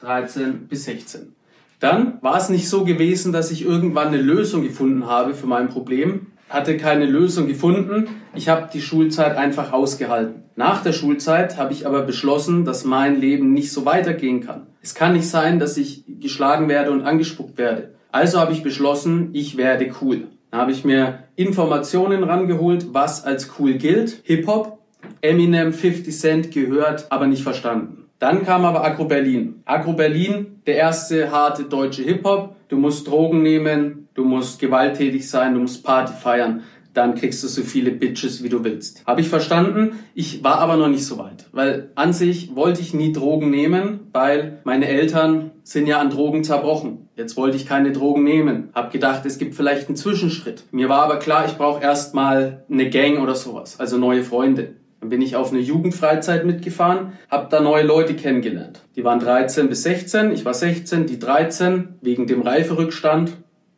13 0.00 0.66
bis 0.66 0.86
16. 0.86 1.36
Dann 1.78 2.18
war 2.20 2.36
es 2.36 2.48
nicht 2.48 2.68
so 2.68 2.84
gewesen, 2.84 3.32
dass 3.32 3.52
ich 3.52 3.64
irgendwann 3.64 4.08
eine 4.08 4.20
Lösung 4.20 4.64
gefunden 4.64 5.06
habe 5.06 5.34
für 5.34 5.46
mein 5.46 5.68
Problem, 5.68 6.32
hatte 6.48 6.76
keine 6.76 7.06
Lösung 7.06 7.46
gefunden. 7.46 8.08
Ich 8.34 8.48
habe 8.48 8.68
die 8.74 8.82
Schulzeit 8.82 9.36
einfach 9.36 9.72
ausgehalten. 9.72 10.42
Nach 10.56 10.82
der 10.82 10.92
Schulzeit 10.92 11.56
habe 11.58 11.72
ich 11.72 11.86
aber 11.86 12.02
beschlossen, 12.02 12.64
dass 12.64 12.84
mein 12.84 13.20
Leben 13.20 13.52
nicht 13.52 13.70
so 13.70 13.84
weitergehen 13.84 14.40
kann. 14.40 14.66
Es 14.82 14.96
kann 14.96 15.12
nicht 15.12 15.28
sein, 15.28 15.60
dass 15.60 15.76
ich 15.76 16.02
geschlagen 16.08 16.68
werde 16.68 16.90
und 16.90 17.02
angespuckt 17.02 17.56
werde. 17.56 17.94
Also 18.10 18.40
habe 18.40 18.52
ich 18.52 18.64
beschlossen, 18.64 19.30
ich 19.32 19.56
werde 19.56 19.94
cool. 20.00 20.26
Da 20.52 20.58
habe 20.58 20.70
ich 20.70 20.84
mir 20.84 21.24
Informationen 21.34 22.24
rangeholt, 22.24 22.92
was 22.92 23.24
als 23.24 23.52
cool 23.58 23.72
gilt. 23.72 24.20
Hip-Hop, 24.24 24.80
Eminem, 25.22 25.72
50 25.72 26.14
Cent 26.14 26.50
gehört, 26.50 27.06
aber 27.08 27.26
nicht 27.26 27.42
verstanden. 27.42 28.10
Dann 28.18 28.44
kam 28.44 28.66
aber 28.66 28.84
Agro 28.84 29.06
Berlin. 29.06 29.62
Agro 29.64 29.94
Berlin, 29.94 30.60
der 30.66 30.76
erste 30.76 31.30
harte 31.30 31.64
deutsche 31.64 32.02
Hip-Hop. 32.02 32.54
Du 32.68 32.76
musst 32.76 33.08
Drogen 33.08 33.40
nehmen, 33.40 34.08
du 34.12 34.24
musst 34.24 34.60
gewalttätig 34.60 35.28
sein, 35.28 35.54
du 35.54 35.60
musst 35.60 35.84
Party 35.84 36.12
feiern 36.12 36.62
dann 36.94 37.14
kriegst 37.14 37.42
du 37.42 37.48
so 37.48 37.62
viele 37.62 37.90
Bitches, 37.90 38.42
wie 38.42 38.48
du 38.48 38.64
willst. 38.64 39.04
Habe 39.06 39.20
ich 39.20 39.28
verstanden. 39.28 40.00
Ich 40.14 40.44
war 40.44 40.58
aber 40.58 40.76
noch 40.76 40.88
nicht 40.88 41.06
so 41.06 41.18
weit, 41.18 41.46
weil 41.52 41.90
an 41.94 42.12
sich 42.12 42.54
wollte 42.54 42.80
ich 42.80 42.92
nie 42.92 43.12
Drogen 43.12 43.50
nehmen, 43.50 44.00
weil 44.12 44.60
meine 44.64 44.86
Eltern 44.86 45.52
sind 45.62 45.86
ja 45.86 46.00
an 46.00 46.10
Drogen 46.10 46.44
zerbrochen. 46.44 47.08
Jetzt 47.14 47.36
wollte 47.36 47.56
ich 47.56 47.66
keine 47.66 47.92
Drogen 47.92 48.24
nehmen. 48.24 48.70
Hab 48.74 48.90
gedacht, 48.92 49.26
es 49.26 49.38
gibt 49.38 49.54
vielleicht 49.54 49.88
einen 49.88 49.96
Zwischenschritt. 49.96 50.64
Mir 50.70 50.88
war 50.88 51.02
aber 51.02 51.18
klar, 51.18 51.44
ich 51.46 51.56
brauche 51.56 51.82
erstmal 51.82 52.64
eine 52.70 52.88
Gang 52.88 53.18
oder 53.20 53.34
sowas, 53.34 53.78
also 53.78 53.98
neue 53.98 54.24
Freunde. 54.24 54.74
Dann 55.00 55.10
bin 55.10 55.20
ich 55.20 55.36
auf 55.36 55.50
eine 55.50 55.60
Jugendfreizeit 55.60 56.46
mitgefahren, 56.46 57.12
habe 57.28 57.48
da 57.50 57.60
neue 57.60 57.82
Leute 57.82 58.14
kennengelernt. 58.14 58.80
Die 58.96 59.04
waren 59.04 59.18
13 59.18 59.68
bis 59.68 59.82
16, 59.82 60.32
ich 60.32 60.44
war 60.44 60.54
16, 60.54 61.06
die 61.06 61.18
13 61.18 61.96
wegen 62.00 62.26
dem 62.26 62.42
Reiferückstand 62.42 63.32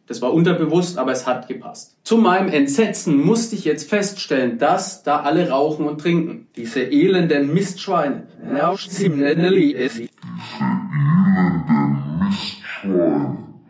das 0.06 0.20
war 0.20 0.34
unterbewusst, 0.34 0.98
aber 0.98 1.12
es 1.12 1.26
hat 1.26 1.48
gepasst. 1.48 1.96
Zu 2.04 2.18
meinem 2.18 2.48
Entsetzen 2.48 3.16
musste 3.16 3.56
ich 3.56 3.64
jetzt 3.64 3.88
feststellen, 3.88 4.58
dass 4.58 5.02
da 5.02 5.20
alle 5.20 5.48
rauchen 5.48 5.86
und 5.86 5.98
trinken. 5.98 6.48
Diese 6.56 6.82
elenden 6.82 7.54
Mistschweine. 7.54 8.24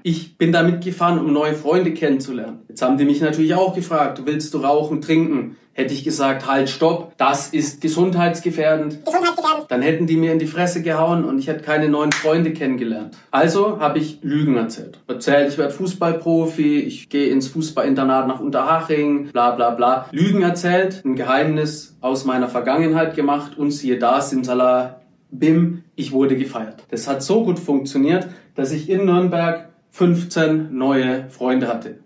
Ich 0.02 0.36
bin 0.36 0.52
damit 0.52 0.84
gefahren, 0.84 1.18
um 1.18 1.32
neue 1.32 1.54
Freunde 1.54 1.94
kennenzulernen. 1.94 2.60
Jetzt 2.68 2.82
haben 2.82 2.98
die 2.98 3.06
mich 3.06 3.22
natürlich 3.22 3.54
auch 3.54 3.74
gefragt, 3.74 4.20
willst 4.26 4.52
du 4.52 4.58
rauchen, 4.58 5.00
trinken? 5.00 5.56
Hätte 5.72 5.94
ich 5.94 6.04
gesagt, 6.04 6.46
halt, 6.46 6.68
stopp, 6.68 7.14
das 7.16 7.48
ist 7.48 7.80
gesundheitsgefährdend. 7.80 9.04
Gesundheitsgefährdend. 9.04 9.70
Dann 9.70 9.82
hätten 9.82 10.06
die 10.06 10.16
mir 10.16 10.32
in 10.32 10.38
die 10.38 10.46
Fresse 10.46 10.82
gehauen 10.82 11.24
und 11.24 11.38
ich 11.38 11.48
hätte 11.48 11.64
keine 11.64 11.88
neuen 11.88 12.12
Freunde 12.12 12.52
kennengelernt. 12.52 13.16
Also 13.30 13.80
habe 13.80 13.98
ich 13.98 14.18
Lügen 14.22 14.56
erzählt. 14.56 15.00
Erzählt, 15.08 15.48
ich 15.48 15.58
werde 15.58 15.72
Fußballprofi, 15.72 16.80
ich 16.80 17.08
gehe 17.08 17.28
ins 17.28 17.48
Fußballinternat 17.48 18.28
nach 18.28 18.40
Unterhaching, 18.40 19.30
bla 19.32 19.52
bla 19.52 19.70
bla. 19.70 20.06
Lügen 20.12 20.42
erzählt, 20.42 21.02
ein 21.04 21.16
Geheimnis 21.16 21.96
aus 22.00 22.24
meiner 22.24 22.48
Vergangenheit 22.48 23.16
gemacht 23.16 23.56
und 23.56 23.70
siehe 23.70 23.98
da, 23.98 24.20
Simsala, 24.20 25.00
bim, 25.38 25.84
ich 25.96 26.12
wurde 26.12 26.36
gefeiert. 26.36 26.84
Das 26.90 27.08
hat 27.08 27.22
so 27.22 27.44
gut 27.44 27.58
funktioniert, 27.58 28.28
dass 28.54 28.72
ich 28.72 28.88
in 28.88 29.04
Nürnberg 29.04 29.68
15 29.90 30.76
neue 30.76 31.28
Freunde 31.30 31.68
hatte. 31.68 31.98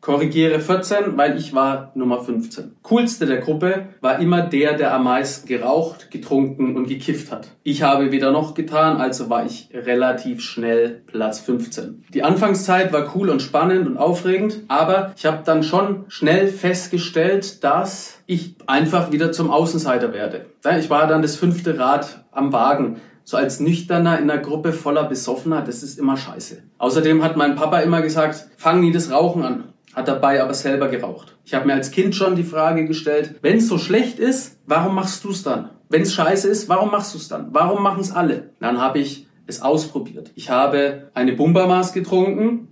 Korrigiere 0.00 0.60
14, 0.60 1.18
weil 1.18 1.36
ich 1.36 1.54
war 1.54 1.92
Nummer 1.94 2.20
15. 2.20 2.76
Coolste 2.82 3.26
der 3.26 3.36
Gruppe 3.36 3.88
war 4.00 4.18
immer 4.18 4.40
der, 4.40 4.72
der 4.72 4.94
am 4.94 5.04
meisten 5.04 5.46
geraucht, 5.46 6.10
getrunken 6.10 6.74
und 6.74 6.88
gekifft 6.88 7.30
hat. 7.30 7.48
Ich 7.64 7.82
habe 7.82 8.10
weder 8.10 8.32
noch 8.32 8.54
getan, 8.54 8.96
also 8.96 9.28
war 9.28 9.44
ich 9.44 9.68
relativ 9.74 10.40
schnell 10.40 11.02
Platz 11.06 11.40
15. 11.40 12.04
Die 12.14 12.22
Anfangszeit 12.22 12.94
war 12.94 13.14
cool 13.14 13.28
und 13.28 13.42
spannend 13.42 13.86
und 13.86 13.98
aufregend, 13.98 14.60
aber 14.68 15.12
ich 15.18 15.26
habe 15.26 15.42
dann 15.44 15.62
schon 15.62 16.06
schnell 16.08 16.48
festgestellt, 16.48 17.62
dass 17.62 18.20
ich 18.24 18.54
einfach 18.66 19.12
wieder 19.12 19.32
zum 19.32 19.50
Außenseiter 19.50 20.14
werde. 20.14 20.46
Ich 20.78 20.88
war 20.88 21.08
dann 21.08 21.20
das 21.20 21.36
fünfte 21.36 21.78
Rad 21.78 22.24
am 22.32 22.54
Wagen 22.54 23.02
so 23.22 23.36
als 23.36 23.60
Nüchterner 23.60 24.18
in 24.18 24.28
einer 24.28 24.40
Gruppe 24.40 24.72
voller 24.72 25.04
Besoffener, 25.04 25.62
das 25.62 25.84
ist 25.84 25.98
immer 25.98 26.16
scheiße. 26.16 26.62
Außerdem 26.78 27.22
hat 27.22 27.36
mein 27.36 27.54
Papa 27.54 27.78
immer 27.78 28.02
gesagt, 28.02 28.48
fang 28.56 28.80
nie 28.80 28.90
das 28.90 29.12
Rauchen 29.12 29.44
an 29.44 29.64
hat 29.94 30.08
dabei 30.08 30.42
aber 30.42 30.54
selber 30.54 30.88
geraucht. 30.88 31.36
Ich 31.44 31.54
habe 31.54 31.66
mir 31.66 31.74
als 31.74 31.90
Kind 31.90 32.14
schon 32.14 32.36
die 32.36 32.44
Frage 32.44 32.86
gestellt, 32.86 33.36
wenn 33.42 33.58
es 33.58 33.68
so 33.68 33.78
schlecht 33.78 34.18
ist, 34.18 34.58
warum 34.66 34.94
machst 34.94 35.24
du 35.24 35.30
es 35.30 35.42
dann? 35.42 35.70
Wenn 35.88 36.02
es 36.02 36.14
scheiße 36.14 36.48
ist, 36.48 36.68
warum 36.68 36.90
machst 36.90 37.14
du 37.14 37.18
es 37.18 37.28
dann? 37.28 37.48
Warum 37.52 37.82
machen 37.82 38.00
es 38.00 38.12
alle? 38.12 38.50
Dann 38.60 38.80
habe 38.80 39.00
ich 39.00 39.26
es 39.46 39.62
ausprobiert. 39.62 40.30
Ich 40.36 40.50
habe 40.50 41.10
eine 41.14 41.32
Bumbermaß 41.32 41.92
getrunken, 41.92 42.68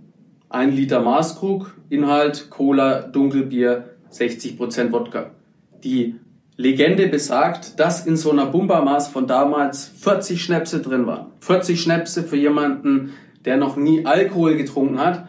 ein 0.49 0.71
Liter 0.71 1.01
Maßkrug, 1.01 1.75
Inhalt 1.89 2.51
Cola, 2.51 3.03
Dunkelbier, 3.03 3.97
60% 4.13 4.93
Wodka. 4.93 5.31
Die 5.83 6.15
Legende 6.57 7.09
besagt, 7.09 7.79
dass 7.79 8.07
in 8.07 8.17
so 8.17 8.31
einer 8.31 8.47
Bumbermaß 8.47 9.09
von 9.09 9.27
damals 9.27 9.89
40 9.89 10.43
Schnäpse 10.43 10.81
drin 10.81 11.07
waren. 11.07 11.27
40 11.41 11.81
Schnäpse 11.81 12.23
für 12.23 12.37
jemanden, 12.37 13.13
der 13.45 13.57
noch 13.57 13.77
nie 13.77 14.07
Alkohol 14.07 14.57
getrunken 14.57 14.99
hat 14.99 15.28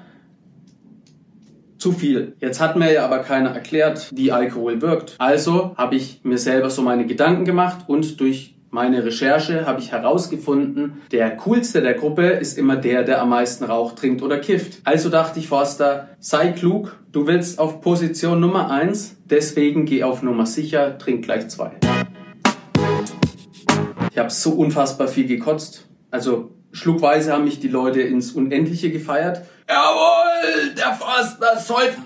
zu 1.79 1.91
viel. 1.91 2.35
Jetzt 2.39 2.59
hat 2.59 2.75
mir 2.75 2.93
ja 2.93 3.05
aber 3.05 3.19
keiner 3.19 3.49
erklärt, 3.49 4.11
wie 4.13 4.31
Alkohol 4.31 4.81
wirkt. 4.81 5.15
Also 5.17 5.73
habe 5.77 5.95
ich 5.95 6.21
mir 6.23 6.37
selber 6.37 6.69
so 6.69 6.81
meine 6.81 7.07
Gedanken 7.07 7.45
gemacht 7.45 7.85
und 7.87 8.19
durch 8.19 8.55
meine 8.71 9.03
Recherche 9.03 9.65
habe 9.65 9.79
ich 9.79 9.91
herausgefunden, 9.91 11.01
der 11.11 11.35
coolste 11.37 11.81
der 11.81 11.95
Gruppe 11.95 12.27
ist 12.27 12.57
immer 12.57 12.75
der, 12.75 13.01
der 13.01 13.19
am 13.19 13.29
meisten 13.29 13.63
raucht, 13.63 13.97
trinkt 13.97 14.21
oder 14.21 14.37
kifft. 14.37 14.81
Also 14.83 15.09
dachte 15.09 15.39
ich, 15.39 15.47
Forster, 15.47 16.09
sei 16.19 16.51
klug, 16.51 16.95
du 17.11 17.25
willst 17.25 17.57
auf 17.57 17.81
Position 17.81 18.39
Nummer 18.39 18.69
eins, 18.69 19.15
deswegen 19.25 19.85
geh 19.85 20.03
auf 20.03 20.21
Nummer 20.21 20.45
sicher, 20.45 20.99
trink 20.99 21.25
gleich 21.25 21.47
zwei. 21.47 21.71
Ich 24.11 24.17
habe 24.17 24.29
so 24.29 24.51
unfassbar 24.51 25.07
viel 25.07 25.25
gekotzt. 25.25 25.87
Also 26.11 26.51
schluckweise 26.71 27.33
haben 27.33 27.45
mich 27.45 27.59
die 27.59 27.69
Leute 27.69 28.01
ins 28.01 28.33
Unendliche 28.33 28.91
gefeiert. 28.91 29.41
Jawohl, 29.67 30.18
der 30.77 30.93
Forster 30.93 31.57
säuft. 31.59 31.97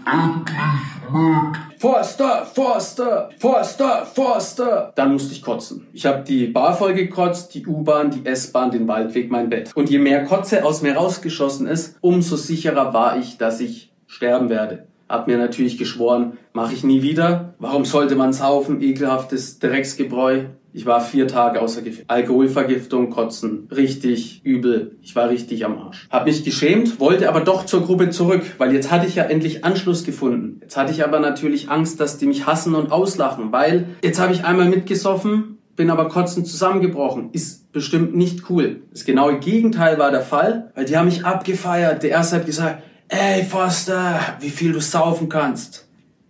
Forster, 1.77 2.45
Forster, 2.45 3.29
Forster, 3.37 4.05
Forster. 4.05 4.93
Dann 4.95 5.13
musste 5.13 5.33
ich 5.33 5.41
kotzen. 5.41 5.87
Ich 5.93 6.05
habe 6.05 6.23
die 6.23 6.47
Bar 6.47 6.75
voll 6.75 6.93
gekotzt, 6.93 7.53
die 7.53 7.65
U-Bahn, 7.65 8.09
die 8.09 8.25
S-Bahn, 8.25 8.71
den 8.71 8.87
Waldweg, 8.87 9.29
mein 9.29 9.49
Bett. 9.49 9.71
Und 9.75 9.89
je 9.89 9.99
mehr 9.99 10.25
Kotze 10.25 10.63
aus 10.63 10.81
mir 10.81 10.95
rausgeschossen 10.95 11.67
ist, 11.67 11.97
umso 12.01 12.35
sicherer 12.35 12.93
war 12.93 13.17
ich, 13.17 13.37
dass 13.37 13.59
ich 13.59 13.93
sterben 14.07 14.49
werde. 14.49 14.87
Hab 15.09 15.27
mir 15.27 15.37
natürlich 15.37 15.77
geschworen, 15.77 16.37
mache 16.53 16.73
ich 16.73 16.83
nie 16.83 17.01
wieder. 17.01 17.53
Warum 17.59 17.85
sollte 17.85 18.15
man 18.15 18.33
saufen? 18.33 18.81
Ekelhaftes 18.81 19.59
Drecksgebräu. 19.59 20.45
Ich 20.75 20.87
war 20.87 21.01
vier 21.01 21.27
Tage 21.27 21.61
außer 21.61 21.83
Gefecht. 21.83 22.09
Alkoholvergiftung, 22.09 23.11
Kotzen. 23.11 23.67
Richtig 23.69 24.41
übel. 24.43 24.97
Ich 25.03 25.15
war 25.15 25.29
richtig 25.29 25.65
am 25.65 25.77
Arsch. 25.77 26.07
Hab 26.09 26.25
mich 26.25 26.43
geschämt, 26.43 26.99
wollte 26.99 27.29
aber 27.29 27.41
doch 27.41 27.65
zur 27.65 27.83
Gruppe 27.83 28.09
zurück, 28.09 28.41
weil 28.57 28.73
jetzt 28.73 28.89
hatte 28.89 29.05
ich 29.05 29.15
ja 29.15 29.23
endlich 29.25 29.63
Anschluss 29.63 30.03
gefunden. 30.03 30.57
Jetzt 30.61 30.75
hatte 30.75 30.91
ich 30.91 31.03
aber 31.03 31.19
natürlich 31.19 31.69
Angst, 31.69 31.99
dass 31.99 32.17
die 32.17 32.25
mich 32.25 32.47
hassen 32.47 32.73
und 32.73 32.91
auslachen, 32.91 33.51
weil 33.51 33.85
jetzt 34.03 34.19
habe 34.19 34.33
ich 34.33 34.45
einmal 34.45 34.67
mitgesoffen, 34.67 35.59
bin 35.75 35.91
aber 35.91 36.07
kotzend 36.07 36.47
zusammengebrochen. 36.47 37.29
Ist 37.33 37.71
bestimmt 37.71 38.15
nicht 38.15 38.49
cool. 38.49 38.81
Das 38.91 39.05
genaue 39.05 39.39
Gegenteil 39.39 39.99
war 39.99 40.09
der 40.09 40.21
Fall, 40.21 40.71
weil 40.73 40.85
die 40.85 40.97
haben 40.97 41.05
mich 41.05 41.23
abgefeiert. 41.23 42.01
Der 42.01 42.09
erste 42.09 42.37
hat 42.37 42.47
gesagt, 42.47 42.81
ey 43.07 43.43
Foster, 43.43 44.37
wie 44.39 44.49
viel 44.49 44.73
du 44.73 44.81
saufen 44.81 45.29
kannst. 45.29 45.87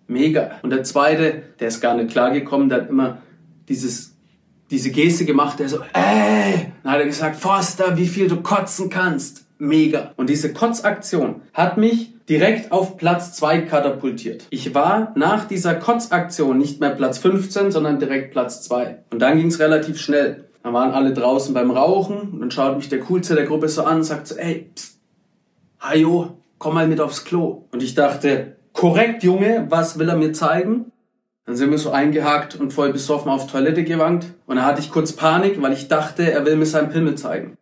Mega. 0.07 0.59
Und 0.61 0.69
der 0.69 0.83
zweite, 0.83 1.43
der 1.59 1.69
ist 1.69 1.81
gar 1.81 1.95
nicht 1.95 2.11
klargekommen, 2.11 2.69
der 2.69 2.81
hat 2.81 2.89
immer 2.89 3.19
dieses 3.67 4.13
diese 4.73 4.89
Geste 4.89 5.25
gemacht, 5.25 5.59
der 5.59 5.69
so, 5.69 5.81
ey, 5.93 6.71
dann 6.81 6.93
hat 6.93 6.99
er 6.99 7.05
gesagt, 7.05 7.35
Forster, 7.35 7.95
wie 7.95 8.07
viel 8.07 8.27
du 8.27 8.41
kotzen 8.41 8.89
kannst. 8.89 9.45
Mega. 9.59 10.13
Und 10.17 10.29
diese 10.29 10.51
Kotzaktion 10.51 11.41
hat 11.53 11.77
mich 11.77 12.11
direkt 12.27 12.71
auf 12.71 12.97
Platz 12.97 13.33
2 13.33 13.61
katapultiert. 13.61 14.47
Ich 14.49 14.73
war 14.73 15.13
nach 15.15 15.45
dieser 15.45 15.75
Kotzaktion 15.75 16.57
nicht 16.57 16.79
mehr 16.79 16.89
Platz 16.89 17.19
15, 17.19 17.71
sondern 17.71 17.99
direkt 17.99 18.31
Platz 18.31 18.63
2. 18.63 19.03
Und 19.11 19.21
dann 19.21 19.37
ging 19.37 19.47
es 19.47 19.59
relativ 19.59 20.01
schnell. 20.01 20.45
Dann 20.63 20.73
waren 20.73 20.91
alle 20.91 21.13
draußen 21.13 21.53
beim 21.53 21.69
Rauchen 21.69 22.31
und 22.31 22.39
dann 22.39 22.51
schaut 22.51 22.75
mich 22.75 22.89
der 22.89 22.99
Coolste 23.01 23.35
der 23.35 23.45
Gruppe 23.45 23.69
so 23.69 23.83
an 23.83 23.97
und 23.97 24.03
sagt 24.03 24.27
so, 24.27 24.35
ey, 24.35 24.71
pst, 24.73 24.97
Hajo, 25.79 26.37
komm 26.63 26.75
mal 26.75 26.87
mit 26.87 27.01
aufs 27.01 27.25
Klo. 27.25 27.65
Und 27.71 27.83
ich 27.83 27.93
dachte, 27.93 28.55
korrekt, 28.71 29.21
Junge, 29.21 29.65
was 29.67 29.99
will 29.99 30.07
er 30.07 30.15
mir 30.15 30.31
zeigen? 30.31 30.93
Dann 31.45 31.57
sind 31.57 31.71
wir 31.71 31.77
so 31.77 31.91
eingehakt 31.91 32.55
und 32.55 32.71
voll 32.71 32.93
besoffen 32.93 33.29
auf 33.29 33.51
Toilette 33.51 33.83
gewankt. 33.83 34.27
Und 34.45 34.55
da 34.55 34.63
hatte 34.63 34.79
ich 34.79 34.89
kurz 34.89 35.11
Panik, 35.11 35.61
weil 35.61 35.73
ich 35.73 35.89
dachte, 35.89 36.31
er 36.31 36.45
will 36.45 36.55
mir 36.55 36.65
seinen 36.65 36.89
Pimmel 36.89 37.15
zeigen. 37.15 37.57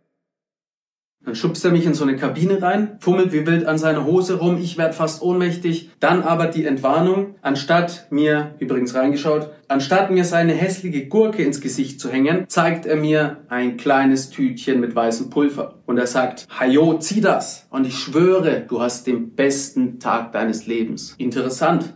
Dann 1.23 1.35
schubst 1.35 1.63
er 1.63 1.71
mich 1.71 1.85
in 1.85 1.93
so 1.93 2.03
eine 2.03 2.15
Kabine 2.15 2.63
rein, 2.63 2.97
fummelt 2.99 3.31
wie 3.31 3.45
wild 3.45 3.67
an 3.67 3.77
seiner 3.77 4.05
Hose 4.05 4.39
rum, 4.39 4.57
ich 4.59 4.79
werd 4.79 4.95
fast 4.95 5.21
ohnmächtig. 5.21 5.91
Dann 5.99 6.23
aber 6.23 6.47
die 6.47 6.65
Entwarnung, 6.65 7.35
anstatt 7.43 8.07
mir, 8.09 8.55
übrigens 8.57 8.95
reingeschaut, 8.95 9.51
anstatt 9.67 10.09
mir 10.09 10.25
seine 10.25 10.53
hässliche 10.53 11.05
Gurke 11.05 11.43
ins 11.43 11.61
Gesicht 11.61 11.99
zu 11.99 12.09
hängen, 12.09 12.45
zeigt 12.47 12.87
er 12.87 12.95
mir 12.95 13.37
ein 13.49 13.77
kleines 13.77 14.31
Tütchen 14.31 14.79
mit 14.79 14.95
weißem 14.95 15.29
Pulver. 15.29 15.75
Und 15.85 15.99
er 15.99 16.07
sagt, 16.07 16.47
Hajo, 16.59 16.97
zieh 16.97 17.21
das. 17.21 17.67
Und 17.69 17.85
ich 17.85 17.99
schwöre, 17.99 18.65
du 18.67 18.81
hast 18.81 19.05
den 19.05 19.35
besten 19.35 19.99
Tag 19.99 20.31
deines 20.31 20.65
Lebens. 20.65 21.13
Interessant. 21.19 21.93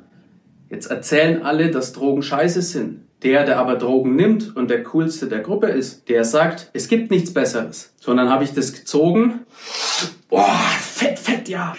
Jetzt 0.69 0.91
erzählen 0.91 1.41
alle, 1.41 1.71
dass 1.71 1.93
Drogen 1.93 2.21
scheiße 2.21 2.61
sind. 2.61 3.04
Der, 3.25 3.43
der 3.43 3.57
aber 3.57 3.75
Drogen 3.75 4.15
nimmt 4.15 4.55
und 4.55 4.69
der 4.69 4.83
coolste 4.83 5.27
der 5.27 5.39
Gruppe 5.39 5.65
ist, 5.65 6.07
der 6.09 6.23
sagt, 6.23 6.69
es 6.73 6.87
gibt 6.87 7.09
nichts 7.09 7.33
Besseres. 7.33 7.91
Sondern 7.99 8.29
habe 8.29 8.43
ich 8.43 8.53
das 8.53 8.71
gezogen. 8.71 9.39
Boah, 10.29 10.55
fett, 10.79 11.17
fett, 11.17 11.49
ja. 11.49 11.75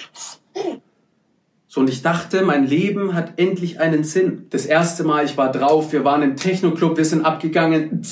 So, 1.69 1.83
und 1.83 1.89
ich 1.89 2.03
dachte, 2.03 2.43
mein 2.43 2.67
Leben 2.67 3.15
hat 3.15 3.35
endlich 3.37 3.79
einen 3.79 4.03
Sinn. 4.03 4.47
Das 4.51 4.67
erste 4.67 5.05
Mal, 5.05 5.25
ich 5.25 5.37
war 5.37 5.53
drauf, 5.53 5.93
wir 5.93 6.05
waren 6.05 6.23
im 6.23 6.35
Techno-Club, 6.35 6.97
wir 6.97 7.05
sind 7.05 7.25
abgegangen. 7.25 8.03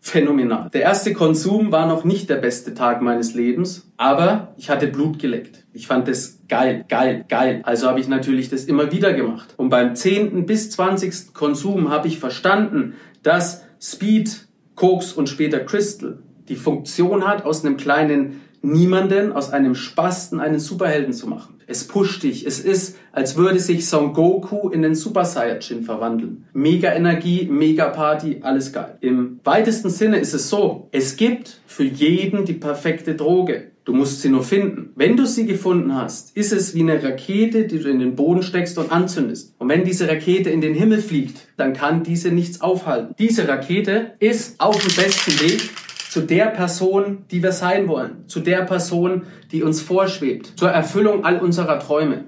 phänomenal. 0.00 0.70
Der 0.70 0.80
erste 0.80 1.12
Konsum 1.12 1.70
war 1.70 1.86
noch 1.86 2.04
nicht 2.04 2.30
der 2.30 2.36
beste 2.36 2.72
Tag 2.72 3.02
meines 3.02 3.34
Lebens, 3.34 3.86
aber 3.98 4.54
ich 4.56 4.70
hatte 4.70 4.86
Blut 4.86 5.18
geleckt. 5.18 5.57
Ich 5.72 5.86
fand 5.86 6.08
das 6.08 6.40
geil, 6.48 6.84
geil, 6.88 7.24
geil. 7.28 7.60
Also 7.64 7.88
habe 7.88 8.00
ich 8.00 8.08
natürlich 8.08 8.48
das 8.48 8.64
immer 8.64 8.90
wieder 8.90 9.12
gemacht. 9.12 9.54
Und 9.56 9.68
beim 9.68 9.94
zehnten 9.94 10.46
bis 10.46 10.70
zwanzigsten 10.70 11.34
Konsum 11.34 11.90
habe 11.90 12.08
ich 12.08 12.18
verstanden, 12.18 12.94
dass 13.22 13.64
Speed, 13.80 14.48
Koks 14.74 15.12
und 15.12 15.28
später 15.28 15.60
Crystal 15.60 16.18
die 16.48 16.56
Funktion 16.56 17.26
hat, 17.26 17.44
aus 17.44 17.64
einem 17.64 17.76
kleinen 17.76 18.40
Niemanden, 18.62 19.32
aus 19.32 19.52
einem 19.52 19.74
Spasten 19.74 20.40
einen 20.40 20.58
Superhelden 20.58 21.12
zu 21.12 21.28
machen. 21.28 21.54
Es 21.68 21.86
pusht 21.86 22.22
dich. 22.22 22.46
Es 22.46 22.58
ist, 22.58 22.96
als 23.12 23.36
würde 23.36 23.60
sich 23.60 23.86
Son 23.86 24.14
Goku 24.14 24.70
in 24.70 24.82
den 24.82 24.94
Super 24.94 25.24
Saiyajin 25.24 25.84
verwandeln. 25.84 26.46
Mega 26.54 26.92
Energie, 26.92 27.46
mega 27.48 27.90
Party, 27.90 28.38
alles 28.40 28.72
geil. 28.72 28.96
Im 29.00 29.38
weitesten 29.44 29.90
Sinne 29.90 30.18
ist 30.18 30.32
es 30.32 30.48
so, 30.48 30.88
es 30.90 31.16
gibt 31.16 31.60
für 31.66 31.84
jeden 31.84 32.46
die 32.46 32.54
perfekte 32.54 33.14
Droge. 33.14 33.72
Du 33.88 33.94
musst 33.94 34.20
sie 34.20 34.28
nur 34.28 34.44
finden. 34.44 34.90
Wenn 34.96 35.16
du 35.16 35.24
sie 35.24 35.46
gefunden 35.46 35.94
hast, 35.94 36.36
ist 36.36 36.52
es 36.52 36.74
wie 36.74 36.82
eine 36.82 37.02
Rakete, 37.02 37.66
die 37.66 37.78
du 37.78 37.88
in 37.88 38.00
den 38.00 38.16
Boden 38.16 38.42
steckst 38.42 38.76
und 38.76 38.92
anzündest. 38.92 39.54
Und 39.56 39.70
wenn 39.70 39.82
diese 39.82 40.06
Rakete 40.06 40.50
in 40.50 40.60
den 40.60 40.74
Himmel 40.74 41.00
fliegt, 41.00 41.48
dann 41.56 41.72
kann 41.72 42.02
diese 42.02 42.30
nichts 42.30 42.60
aufhalten. 42.60 43.14
Diese 43.18 43.48
Rakete 43.48 44.12
ist 44.18 44.60
auf 44.60 44.76
dem 44.76 44.94
besten 44.94 45.40
Weg 45.40 45.70
zu 46.10 46.20
der 46.20 46.48
Person, 46.48 47.24
die 47.30 47.42
wir 47.42 47.52
sein 47.52 47.88
wollen, 47.88 48.24
zu 48.26 48.40
der 48.40 48.66
Person, 48.66 49.22
die 49.52 49.62
uns 49.62 49.80
vorschwebt, 49.80 50.52
zur 50.56 50.68
Erfüllung 50.68 51.24
all 51.24 51.38
unserer 51.38 51.78
Träume. 51.80 52.26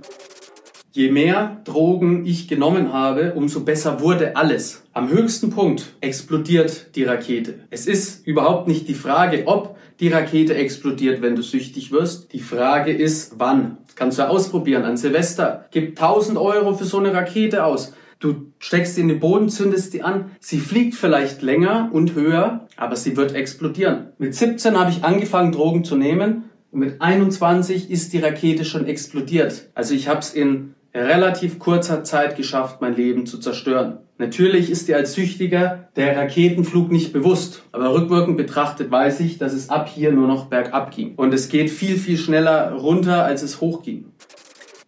Je 0.93 1.13
mehr 1.13 1.61
Drogen 1.65 2.27
ich 2.27 2.49
genommen 2.49 2.93
habe, 2.93 3.35
umso 3.35 3.61
besser 3.61 4.01
wurde 4.01 4.35
alles. 4.35 4.83
Am 4.93 5.09
höchsten 5.09 5.51
Punkt 5.51 5.95
explodiert 6.01 6.97
die 6.97 7.05
Rakete. 7.05 7.61
Es 7.71 7.87
ist 7.87 8.27
überhaupt 8.27 8.67
nicht 8.67 8.89
die 8.89 8.95
Frage, 8.95 9.45
ob 9.47 9.77
die 10.01 10.09
Rakete 10.09 10.57
explodiert, 10.57 11.23
wenn 11.23 11.37
du 11.37 11.43
süchtig 11.43 11.93
wirst. 11.93 12.33
Die 12.33 12.41
Frage 12.41 12.93
ist, 12.93 13.35
wann. 13.39 13.79
Kannst 13.95 14.19
du 14.19 14.29
ausprobieren. 14.29 14.83
An 14.83 14.97
Silvester 14.97 15.67
gib 15.71 15.91
1000 15.91 16.37
Euro 16.37 16.75
für 16.75 16.85
so 16.85 16.99
eine 16.99 17.15
Rakete 17.15 17.65
aus. 17.65 17.93
Du 18.19 18.53
steckst 18.59 18.97
sie 18.97 19.03
in 19.03 19.09
den 19.09 19.21
Boden, 19.21 19.49
zündest 19.49 19.95
die 19.95 20.03
an. 20.03 20.33
Sie 20.41 20.59
fliegt 20.59 20.97
vielleicht 20.97 21.41
länger 21.41 21.91
und 21.93 22.17
höher, 22.17 22.67
aber 22.77 22.97
sie 22.97 23.17
wird 23.17 23.33
explodieren. 23.33 24.09
Mit 24.19 24.35
17 24.35 24.77
habe 24.77 24.91
ich 24.91 25.05
angefangen, 25.05 25.53
Drogen 25.53 25.85
zu 25.85 25.95
nehmen. 25.95 26.51
Und 26.73 26.81
mit 26.81 27.01
21 27.01 27.91
ist 27.91 28.13
die 28.13 28.19
Rakete 28.19 28.65
schon 28.65 28.87
explodiert. 28.87 29.71
Also 29.75 29.95
ich 29.95 30.09
habe 30.09 30.21
es 30.21 30.35
in 30.35 30.75
relativ 30.95 31.59
kurzer 31.59 32.05
Zeit 32.05 32.37
geschafft, 32.37 32.81
mein 32.81 32.97
Leben 32.97 33.27
zu 33.27 33.39
zerstören. 33.39 33.99
Natürlich 34.19 34.71
ist 34.71 34.89
dir 34.89 34.97
als 34.97 35.15
Süchtiger 35.15 35.89
der 35.97 36.17
Raketenflug 36.17 36.93
nicht 36.93 37.13
bewusst, 37.13 37.63
aber 37.73 37.95
rückwirkend 37.95 38.37
betrachtet 38.37 38.91
weiß 38.91 39.21
ich, 39.21 39.39
dass 39.39 39.55
es 39.55 39.71
ab 39.71 39.89
hier 39.89 40.13
nur 40.13 40.29
noch 40.29 40.47
bergab 40.47 40.91
ging. 40.91 41.15
Und 41.15 41.33
es 41.33 41.49
geht 41.49 41.71
viel, 41.71 41.97
viel 41.97 42.19
schneller 42.19 42.73
runter, 42.73 43.25
als 43.25 43.43
es 43.43 43.61
hochging. 43.61 44.13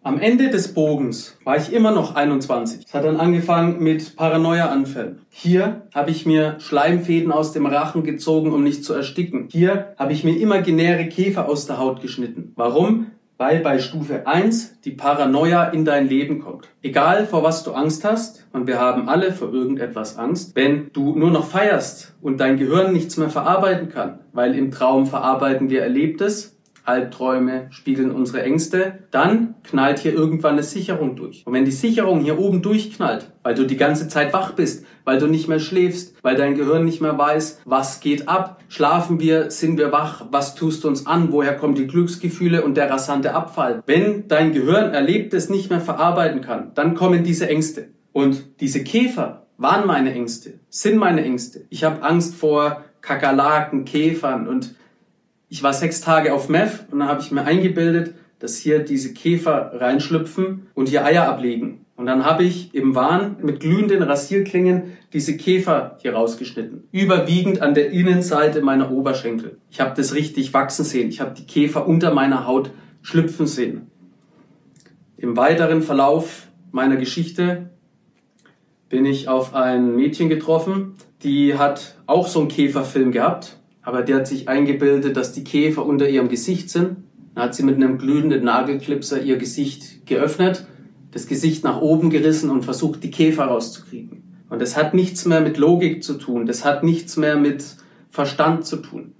Am 0.05 0.19
Ende 0.19 0.49
des 0.49 0.73
Bogens 0.73 1.37
war 1.45 1.55
ich 1.55 1.71
immer 1.71 1.91
noch 1.91 2.13
21. 2.13 2.85
Es 2.85 2.93
hat 2.93 3.05
dann 3.05 3.15
angefangen 3.15 3.81
mit 3.81 4.17
Paranoia-Anfällen. 4.17 5.21
Hier 5.29 5.87
habe 5.95 6.11
ich 6.11 6.25
mir 6.25 6.59
Schleimfäden 6.59 7.31
aus 7.31 7.53
dem 7.53 7.65
Rachen 7.65 8.03
gezogen, 8.03 8.51
um 8.51 8.65
nicht 8.65 8.83
zu 8.83 8.93
ersticken. 8.93 9.47
Hier 9.49 9.95
habe 9.97 10.11
ich 10.11 10.25
mir 10.25 10.37
imaginäre 10.37 11.07
Käfer 11.07 11.47
aus 11.47 11.67
der 11.67 11.77
Haut 11.77 12.01
geschnitten. 12.01 12.51
Warum? 12.57 13.12
Weil 13.37 13.59
bei 13.59 13.79
Stufe 13.79 14.27
1 14.27 14.81
die 14.81 14.91
Paranoia 14.91 15.65
in 15.65 15.85
dein 15.85 16.07
Leben 16.07 16.39
kommt. 16.39 16.69
Egal 16.81 17.25
vor 17.25 17.43
was 17.43 17.63
du 17.63 17.73
Angst 17.73 18.05
hast, 18.05 18.45
und 18.53 18.67
wir 18.67 18.79
haben 18.79 19.09
alle 19.09 19.33
vor 19.33 19.51
irgendetwas 19.51 20.17
Angst, 20.17 20.55
wenn 20.55 20.91
du 20.93 21.15
nur 21.15 21.31
noch 21.31 21.47
feierst 21.47 22.13
und 22.21 22.39
dein 22.39 22.57
Gehirn 22.57 22.93
nichts 22.93 23.17
mehr 23.17 23.29
verarbeiten 23.29 23.89
kann, 23.89 24.19
weil 24.31 24.55
im 24.55 24.71
Traum 24.71 25.07
verarbeiten 25.07 25.69
wir 25.69 25.81
Erlebtes, 25.81 26.55
Albträume 26.85 27.67
spiegeln 27.71 28.11
unsere 28.11 28.43
Ängste, 28.43 28.99
dann 29.11 29.55
knallt 29.63 29.99
hier 29.99 30.13
irgendwann 30.13 30.53
eine 30.53 30.63
Sicherung 30.63 31.15
durch. 31.15 31.43
Und 31.45 31.53
wenn 31.53 31.65
die 31.65 31.71
Sicherung 31.71 32.19
hier 32.19 32.39
oben 32.39 32.61
durchknallt, 32.61 33.31
weil 33.43 33.55
du 33.55 33.65
die 33.65 33.77
ganze 33.77 34.07
Zeit 34.07 34.33
wach 34.33 34.53
bist, 34.53 34.85
weil 35.05 35.17
du 35.17 35.27
nicht 35.27 35.47
mehr 35.47 35.59
schläfst, 35.59 36.15
weil 36.21 36.35
dein 36.35 36.55
Gehirn 36.55 36.85
nicht 36.85 37.01
mehr 37.01 37.17
weiß, 37.17 37.61
was 37.65 37.99
geht 37.99 38.27
ab, 38.27 38.61
schlafen 38.69 39.19
wir, 39.19 39.51
sind 39.51 39.77
wir 39.77 39.91
wach, 39.91 40.25
was 40.31 40.55
tust 40.55 40.83
du 40.83 40.87
uns 40.87 41.07
an, 41.07 41.31
woher 41.31 41.55
kommen 41.55 41.75
die 41.75 41.87
Glücksgefühle 41.87 42.63
und 42.63 42.75
der 42.75 42.89
rasante 42.89 43.33
Abfall. 43.33 43.83
Wenn 43.85 44.27
dein 44.27 44.53
Gehirn 44.53 44.93
Erlebtes 44.93 45.49
nicht 45.49 45.69
mehr 45.69 45.81
verarbeiten 45.81 46.41
kann, 46.41 46.71
dann 46.75 46.95
kommen 46.95 47.23
diese 47.23 47.47
Ängste. 47.47 47.89
Und 48.11 48.61
diese 48.61 48.83
Käfer 48.83 49.47
waren 49.57 49.87
meine 49.87 50.13
Ängste, 50.13 50.59
sind 50.69 50.97
meine 50.97 51.23
Ängste. 51.23 51.65
Ich 51.69 51.83
habe 51.83 52.03
Angst 52.03 52.35
vor 52.35 52.83
Kakerlaken, 53.01 53.85
Käfern 53.85 54.47
und 54.47 54.75
ich 55.53 55.61
war 55.61 55.71
sechs 55.71 56.01
Tage 56.01 56.33
auf 56.33 56.49
Meth 56.49 56.87
und 56.89 56.97
dann 56.97 57.07
habe 57.07 57.21
ich 57.21 57.31
mir 57.31 57.43
eingebildet, 57.43 58.15
dass 58.39 58.57
hier 58.57 58.79
diese 58.79 59.13
Käfer 59.13 59.73
reinschlüpfen 59.75 60.65
und 60.73 60.89
hier 60.89 61.05
Eier 61.05 61.29
ablegen. 61.29 61.85
Und 61.95 62.07
dann 62.07 62.25
habe 62.25 62.43
ich 62.43 62.73
im 62.73 62.95
Wahn 62.95 63.35
mit 63.39 63.59
glühenden 63.59 64.01
Rasierklingen 64.01 64.97
diese 65.13 65.37
Käfer 65.37 65.99
hier 66.01 66.15
rausgeschnitten. 66.15 66.85
Überwiegend 66.91 67.61
an 67.61 67.75
der 67.75 67.91
Innenseite 67.91 68.63
meiner 68.63 68.89
Oberschenkel. 68.89 69.59
Ich 69.69 69.79
habe 69.79 69.93
das 69.95 70.15
richtig 70.15 70.55
wachsen 70.55 70.85
sehen. 70.85 71.09
Ich 71.09 71.21
habe 71.21 71.35
die 71.37 71.45
Käfer 71.45 71.87
unter 71.87 72.11
meiner 72.15 72.47
Haut 72.47 72.71
schlüpfen 73.03 73.45
sehen. 73.45 73.91
Im 75.17 75.37
weiteren 75.37 75.83
Verlauf 75.83 76.47
meiner 76.71 76.95
Geschichte 76.95 77.69
bin 78.89 79.05
ich 79.05 79.27
auf 79.27 79.53
ein 79.53 79.95
Mädchen 79.95 80.29
getroffen, 80.29 80.95
die 81.21 81.59
hat 81.59 81.99
auch 82.07 82.27
so 82.27 82.39
einen 82.39 82.47
Käferfilm 82.47 83.11
gehabt 83.11 83.59
aber 83.83 84.01
der 84.01 84.17
hat 84.17 84.27
sich 84.27 84.49
eingebildet, 84.49 85.15
dass 85.15 85.33
die 85.33 85.43
Käfer 85.43 85.85
unter 85.85 86.09
ihrem 86.09 86.29
Gesicht 86.29 86.69
sind. 86.69 86.97
Dann 87.35 87.45
hat 87.45 87.55
sie 87.55 87.63
mit 87.63 87.75
einem 87.75 87.97
glühenden 87.97 88.43
Nagelklipser 88.43 89.21
ihr 89.21 89.37
Gesicht 89.37 90.05
geöffnet, 90.05 90.65
das 91.11 91.27
Gesicht 91.27 91.63
nach 91.63 91.81
oben 91.81 92.09
gerissen 92.09 92.49
und 92.49 92.63
versucht, 92.63 93.03
die 93.03 93.11
Käfer 93.11 93.45
rauszukriegen. 93.45 94.23
Und 94.49 94.61
das 94.61 94.77
hat 94.77 94.93
nichts 94.93 95.25
mehr 95.25 95.41
mit 95.41 95.57
Logik 95.57 96.03
zu 96.03 96.13
tun, 96.13 96.45
das 96.45 96.63
hat 96.63 96.83
nichts 96.83 97.17
mehr 97.17 97.37
mit 97.37 97.63
Verstand 98.09 98.65
zu 98.65 98.77
tun. 98.77 99.13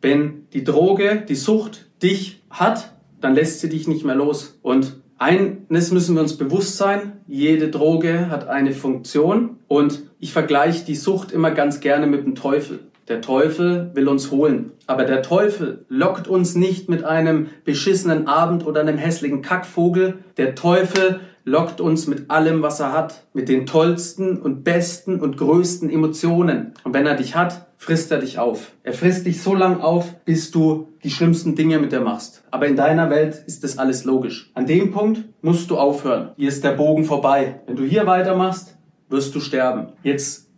Wenn 0.00 0.48
die 0.54 0.64
Droge, 0.64 1.24
die 1.28 1.34
Sucht 1.34 1.86
dich 2.02 2.42
hat, 2.48 2.94
dann 3.20 3.34
lässt 3.34 3.60
sie 3.60 3.68
dich 3.68 3.86
nicht 3.86 4.04
mehr 4.04 4.14
los. 4.14 4.58
Und 4.62 4.96
eines 5.18 5.90
müssen 5.90 6.14
wir 6.14 6.22
uns 6.22 6.38
bewusst 6.38 6.78
sein, 6.78 7.20
jede 7.28 7.68
Droge 7.68 8.30
hat 8.30 8.48
eine 8.48 8.72
Funktion 8.72 9.58
und 9.68 10.02
ich 10.18 10.32
vergleiche 10.32 10.86
die 10.86 10.96
Sucht 10.96 11.30
immer 11.30 11.50
ganz 11.50 11.80
gerne 11.80 12.06
mit 12.06 12.24
dem 12.24 12.34
Teufel. 12.34 12.80
Der 13.10 13.20
Teufel 13.20 13.90
will 13.94 14.06
uns 14.06 14.30
holen. 14.30 14.70
Aber 14.86 15.04
der 15.04 15.22
Teufel 15.22 15.84
lockt 15.88 16.28
uns 16.28 16.54
nicht 16.54 16.88
mit 16.88 17.02
einem 17.02 17.48
beschissenen 17.64 18.28
Abend 18.28 18.64
oder 18.64 18.82
einem 18.82 18.98
hässlichen 18.98 19.42
Kackvogel. 19.42 20.20
Der 20.36 20.54
Teufel 20.54 21.18
lockt 21.44 21.80
uns 21.80 22.06
mit 22.06 22.30
allem, 22.30 22.62
was 22.62 22.78
er 22.78 22.92
hat. 22.92 23.24
Mit 23.32 23.48
den 23.48 23.66
tollsten 23.66 24.40
und 24.40 24.62
besten 24.62 25.18
und 25.18 25.36
größten 25.36 25.90
Emotionen. 25.90 26.74
Und 26.84 26.94
wenn 26.94 27.04
er 27.04 27.16
dich 27.16 27.34
hat, 27.34 27.66
frisst 27.78 28.12
er 28.12 28.20
dich 28.20 28.38
auf. 28.38 28.70
Er 28.84 28.92
frisst 28.92 29.26
dich 29.26 29.42
so 29.42 29.56
lang 29.56 29.80
auf, 29.80 30.14
bis 30.24 30.52
du 30.52 30.86
die 31.02 31.10
schlimmsten 31.10 31.56
Dinge 31.56 31.80
mit 31.80 31.90
dir 31.90 32.02
machst. 32.02 32.44
Aber 32.52 32.68
in 32.68 32.76
deiner 32.76 33.10
Welt 33.10 33.42
ist 33.44 33.64
das 33.64 33.76
alles 33.76 34.04
logisch. 34.04 34.52
An 34.54 34.66
dem 34.66 34.92
Punkt 34.92 35.24
musst 35.42 35.68
du 35.72 35.78
aufhören. 35.78 36.30
Hier 36.36 36.48
ist 36.48 36.62
der 36.62 36.74
Bogen 36.74 37.04
vorbei. 37.04 37.62
Wenn 37.66 37.74
du 37.74 37.82
hier 37.82 38.06
weitermachst, 38.06 38.76
wirst 39.08 39.34
du 39.34 39.40
sterben. 39.40 39.94
Jetzt 40.04 40.49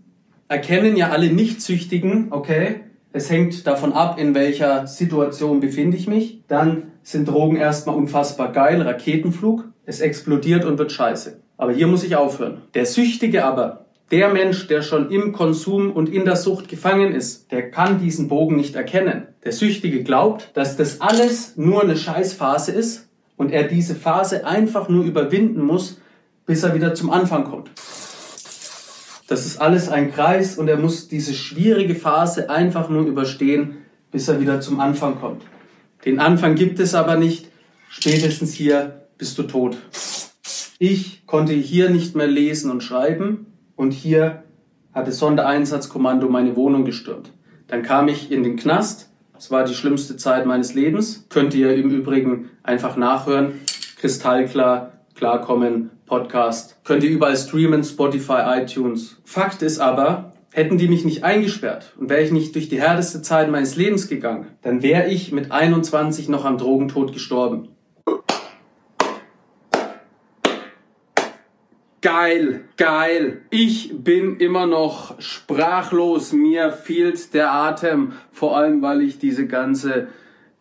erkennen 0.53 0.97
ja 0.97 1.09
alle 1.09 1.33
Nicht-Süchtigen, 1.33 2.27
okay, 2.29 2.81
es 3.15 3.31
hängt 3.31 3.67
davon 3.67 3.95
ab, 3.95 4.19
in 4.19 4.35
welcher 4.35 4.87
Situation 4.87 5.61
befinde 5.61 5.97
ich 5.97 6.07
mich. 6.07 6.43
Dann 6.47 6.93
sind 7.03 7.27
Drogen 7.27 7.57
erstmal 7.57 7.97
unfassbar 7.97 8.53
geil, 8.53 8.83
Raketenflug, 8.83 9.65
es 9.87 10.01
explodiert 10.01 10.67
und 10.67 10.79
wird 10.79 10.93
scheiße. 10.93 11.41
Aber 11.57 11.73
hier 11.73 11.87
muss 11.87 12.05
ich 12.05 12.17
aufhören. 12.17 12.61
Der 12.75 12.85
Süchtige 12.85 13.47
aber, 13.47 13.87
der 14.11 14.29
Mensch, 14.29 14.67
der 14.67 14.83
schon 14.83 15.11
im 15.11 15.33
Konsum 15.33 15.91
und 15.91 16.11
in 16.11 16.27
der 16.27 16.37
Sucht 16.37 16.69
gefangen 16.69 17.15
ist, 17.15 17.51
der 17.51 17.71
kann 17.71 17.99
diesen 17.99 18.29
Bogen 18.29 18.57
nicht 18.57 18.77
erkennen. 18.77 19.29
Der 19.45 19.53
Süchtige 19.53 20.03
glaubt, 20.03 20.51
dass 20.53 20.77
das 20.77 21.01
alles 21.01 21.57
nur 21.57 21.83
eine 21.83 21.97
Scheißphase 21.97 22.73
ist 22.73 23.09
und 23.39 23.53
er 23.53 23.65
diese 23.65 23.95
Phase 23.95 24.47
einfach 24.47 24.91
nur 24.91 25.05
überwinden 25.05 25.63
muss, 25.63 25.99
bis 26.45 26.63
er 26.63 26.75
wieder 26.75 26.95
zum 26.95 27.11
Anfang 27.11 27.45
kommt. 27.45 27.71
Das 29.33 29.47
ist 29.47 29.63
alles 29.63 29.89
ein 29.89 30.13
Kreis 30.13 30.59
und 30.59 30.69
er 30.69 30.77
muss 30.77 31.09
diese 31.09 31.33
schwierige 31.33 31.95
Phase 31.95 32.51
einfach 32.51 32.91
nur 32.91 33.07
überstehen, 33.07 33.79
bis 34.11 34.29
er 34.29 34.43
wieder 34.43 34.61
zum 34.61 34.79
Anfang 34.79 35.19
kommt. 35.19 35.41
Den 36.05 36.21
Anfang 36.21 36.55
gibt 36.55 36.79
es 36.81 36.95
aber 36.95 37.17
nicht. 37.17 37.49
Spätestens 37.89 38.53
hier 38.53 39.07
bist 39.17 39.39
du 39.39 39.45
tot. 39.45 39.79
Ich 40.79 41.25
konnte 41.25 41.55
hier 41.55 41.89
nicht 41.89 42.15
mehr 42.15 42.27
lesen 42.27 42.71
und 42.71 42.83
schreiben 42.83 43.47
und 43.75 43.93
hier 43.93 44.43
hat 44.93 45.09
das 45.09 45.17
Sondereinsatzkommando 45.17 46.29
meine 46.29 46.55
Wohnung 46.55 46.85
gestürmt. 46.85 47.33
Dann 47.69 47.83
kam 47.83 48.09
ich 48.09 48.31
in 48.31 48.43
den 48.43 48.57
Knast. 48.57 49.09
Das 49.33 49.51
war 49.51 49.65
die 49.65 49.75
schlimmste 49.75 50.19
Zeit 50.19 50.45
meines 50.45 50.75
Lebens. 50.75 51.25
Könnt 51.31 51.55
ihr 51.55 51.75
im 51.75 51.89
Übrigen 51.89 52.51
einfach 52.63 52.99
nachhören. 52.99 53.63
Kristallklar, 53.97 54.93
klarkommen, 55.15 55.91
Podcast. 56.07 56.79
Könnt 56.85 57.05
ihr 57.05 57.11
überall 57.11 57.37
streamen, 57.37 57.85
Spotify, 57.85 58.61
iTunes. 58.63 59.21
Fakt 59.25 59.63
ist 59.63 59.79
aber, 59.79 60.33
Hätten 60.55 60.77
die 60.77 60.87
mich 60.87 61.07
nicht 61.07 61.25
eingesperrt 61.25 61.95
und 61.99 62.11
wäre 62.11 62.21
ich 62.21 62.31
nicht 62.31 62.55
durch 62.55 62.69
die 62.69 62.79
härteste 62.79 63.23
Zeit 63.23 63.51
meines 63.51 63.77
Lebens 63.77 64.07
gegangen, 64.07 64.49
dann 64.61 64.83
wäre 64.83 65.09
ich 65.09 65.33
mit 65.33 65.51
21 65.51 66.29
noch 66.29 66.45
am 66.45 66.59
Drogentod 66.59 67.15
gestorben. 67.15 67.69
Geil, 72.03 72.65
geil. 72.77 73.41
Ich 73.49 73.95
bin 73.97 74.37
immer 74.37 74.67
noch 74.67 75.19
sprachlos. 75.21 76.33
Mir 76.33 76.71
fehlt 76.71 77.33
der 77.33 77.51
Atem. 77.53 78.13
Vor 78.31 78.55
allem, 78.55 78.83
weil 78.83 79.01
ich 79.01 79.19
diese 79.19 79.47
ganze 79.47 80.09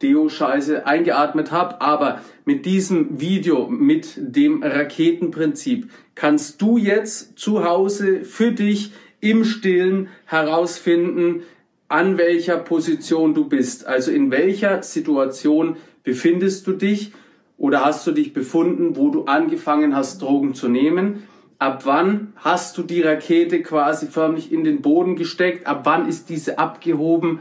Deo-Scheiße 0.02 0.86
eingeatmet 0.86 1.52
habe. 1.52 1.82
Aber 1.82 2.22
mit 2.46 2.66
diesem 2.66 3.20
Video, 3.20 3.68
mit 3.68 4.14
dem 4.18 4.64
Raketenprinzip, 4.64 5.90
kannst 6.16 6.62
du 6.62 6.78
jetzt 6.78 7.38
zu 7.38 7.64
Hause 7.64 8.24
für 8.24 8.52
dich 8.52 8.92
im 9.20 9.44
Stillen 9.46 10.10
herausfinden, 10.26 11.44
an 11.88 12.18
welcher 12.18 12.58
Position 12.58 13.34
du 13.34 13.46
bist. 13.46 13.86
Also 13.86 14.12
in 14.12 14.32
welcher 14.32 14.82
Situation 14.82 15.78
befindest 16.04 16.66
du 16.68 16.74
dich 16.74 17.12
oder 17.58 17.86
hast 17.86 18.08
du 18.08 18.12
dich 18.12 18.34
befunden, 18.34 18.96
wo 18.96 19.10
du 19.10 19.26
angefangen 19.26 19.96
hast, 19.96 20.22
Drogen 20.22 20.56
zu 20.56 20.68
nehmen? 20.68 21.24
Ab 21.60 21.82
wann 21.86 22.34
hast 22.38 22.76
du 22.78 22.82
die 22.82 23.02
Rakete 23.02 23.62
quasi 23.62 24.08
förmlich 24.08 24.52
in 24.52 24.64
den 24.64 24.82
Boden 24.82 25.16
gesteckt? 25.16 25.68
Ab 25.68 25.82
wann 25.84 26.08
ist 26.08 26.30
diese 26.30 26.58
abgehoben? 26.58 27.40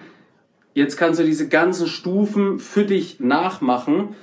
Jetzt 0.75 0.97
kannst 0.97 1.19
du 1.21 1.25
diese 1.25 1.49
ganzen 1.49 1.87
Stufen 1.87 2.59
für 2.59 2.85
dich 2.85 3.21
nachmachen. 3.21 4.15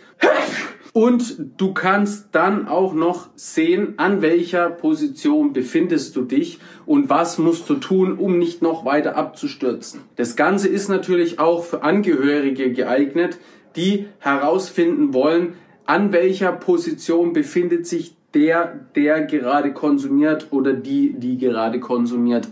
Und 0.93 1.37
du 1.57 1.73
kannst 1.73 2.29
dann 2.31 2.67
auch 2.67 2.93
noch 2.93 3.27
sehen, 3.35 3.93
an 3.97 4.23
welcher 4.23 4.71
Position 4.71 5.53
befindest 5.53 6.15
du 6.15 6.23
dich 6.23 6.57
und 6.87 7.07
was 7.07 7.37
musst 7.37 7.69
du 7.69 7.75
tun, 7.75 8.17
um 8.17 8.39
nicht 8.39 8.63
noch 8.63 8.83
weiter 8.83 9.15
abzustürzen. 9.15 10.01
Das 10.15 10.35
Ganze 10.35 10.67
ist 10.67 10.89
natürlich 10.89 11.37
auch 11.37 11.65
für 11.65 11.83
Angehörige 11.83 12.71
geeignet, 12.71 13.37
die 13.75 14.07
herausfinden 14.17 15.13
wollen, 15.13 15.53
an 15.85 16.11
welcher 16.13 16.51
Position 16.51 17.31
befindet 17.31 17.85
sich 17.85 18.15
der, 18.33 18.87
der 18.95 19.21
gerade 19.21 19.73
konsumiert 19.73 20.47
oder 20.49 20.73
die, 20.73 21.13
die 21.13 21.37
gerade 21.37 21.79
konsumiert. 21.79 22.47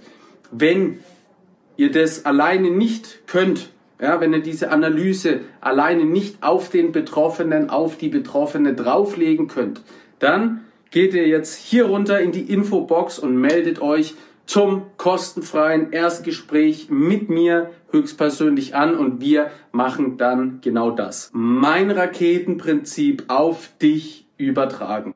Wenn 0.52 1.00
ihr 1.78 1.92
das 1.92 2.26
alleine 2.26 2.70
nicht 2.70 3.28
könnt, 3.28 3.72
ja, 4.02 4.20
wenn 4.20 4.34
ihr 4.34 4.42
diese 4.42 4.72
Analyse 4.72 5.42
alleine 5.62 6.06
nicht 6.06 6.44
auf 6.44 6.70
den 6.70 6.92
Betroffenen, 6.92 7.70
auf 7.70 7.98
die 7.98 8.10
Betroffene 8.10 8.74
drauflegen 8.74 9.48
könnt, 9.48 9.82
dann 10.20 10.62
geht 10.92 11.14
ihr 11.14 11.28
jetzt 11.28 11.56
hier 11.56 11.86
runter 11.86 12.20
in 12.20 12.32
die 12.32 12.52
Infobox 12.52 13.20
und 13.20 13.36
meldet 13.36 13.82
euch 13.82 14.16
zum 14.46 14.84
kostenfreien 14.98 15.92
Erstgespräch 15.92 16.90
mit 16.90 17.30
mir 17.30 17.72
höchstpersönlich 17.92 18.76
an 18.76 18.96
und 18.96 19.22
wir 19.22 19.50
machen 19.72 20.18
dann 20.18 20.60
genau 20.62 20.92
das. 20.92 21.32
Mein 21.34 21.90
Raketenprinzip 21.90 23.26
auf 23.28 23.70
dich 23.82 24.28
übertragen. 24.38 25.16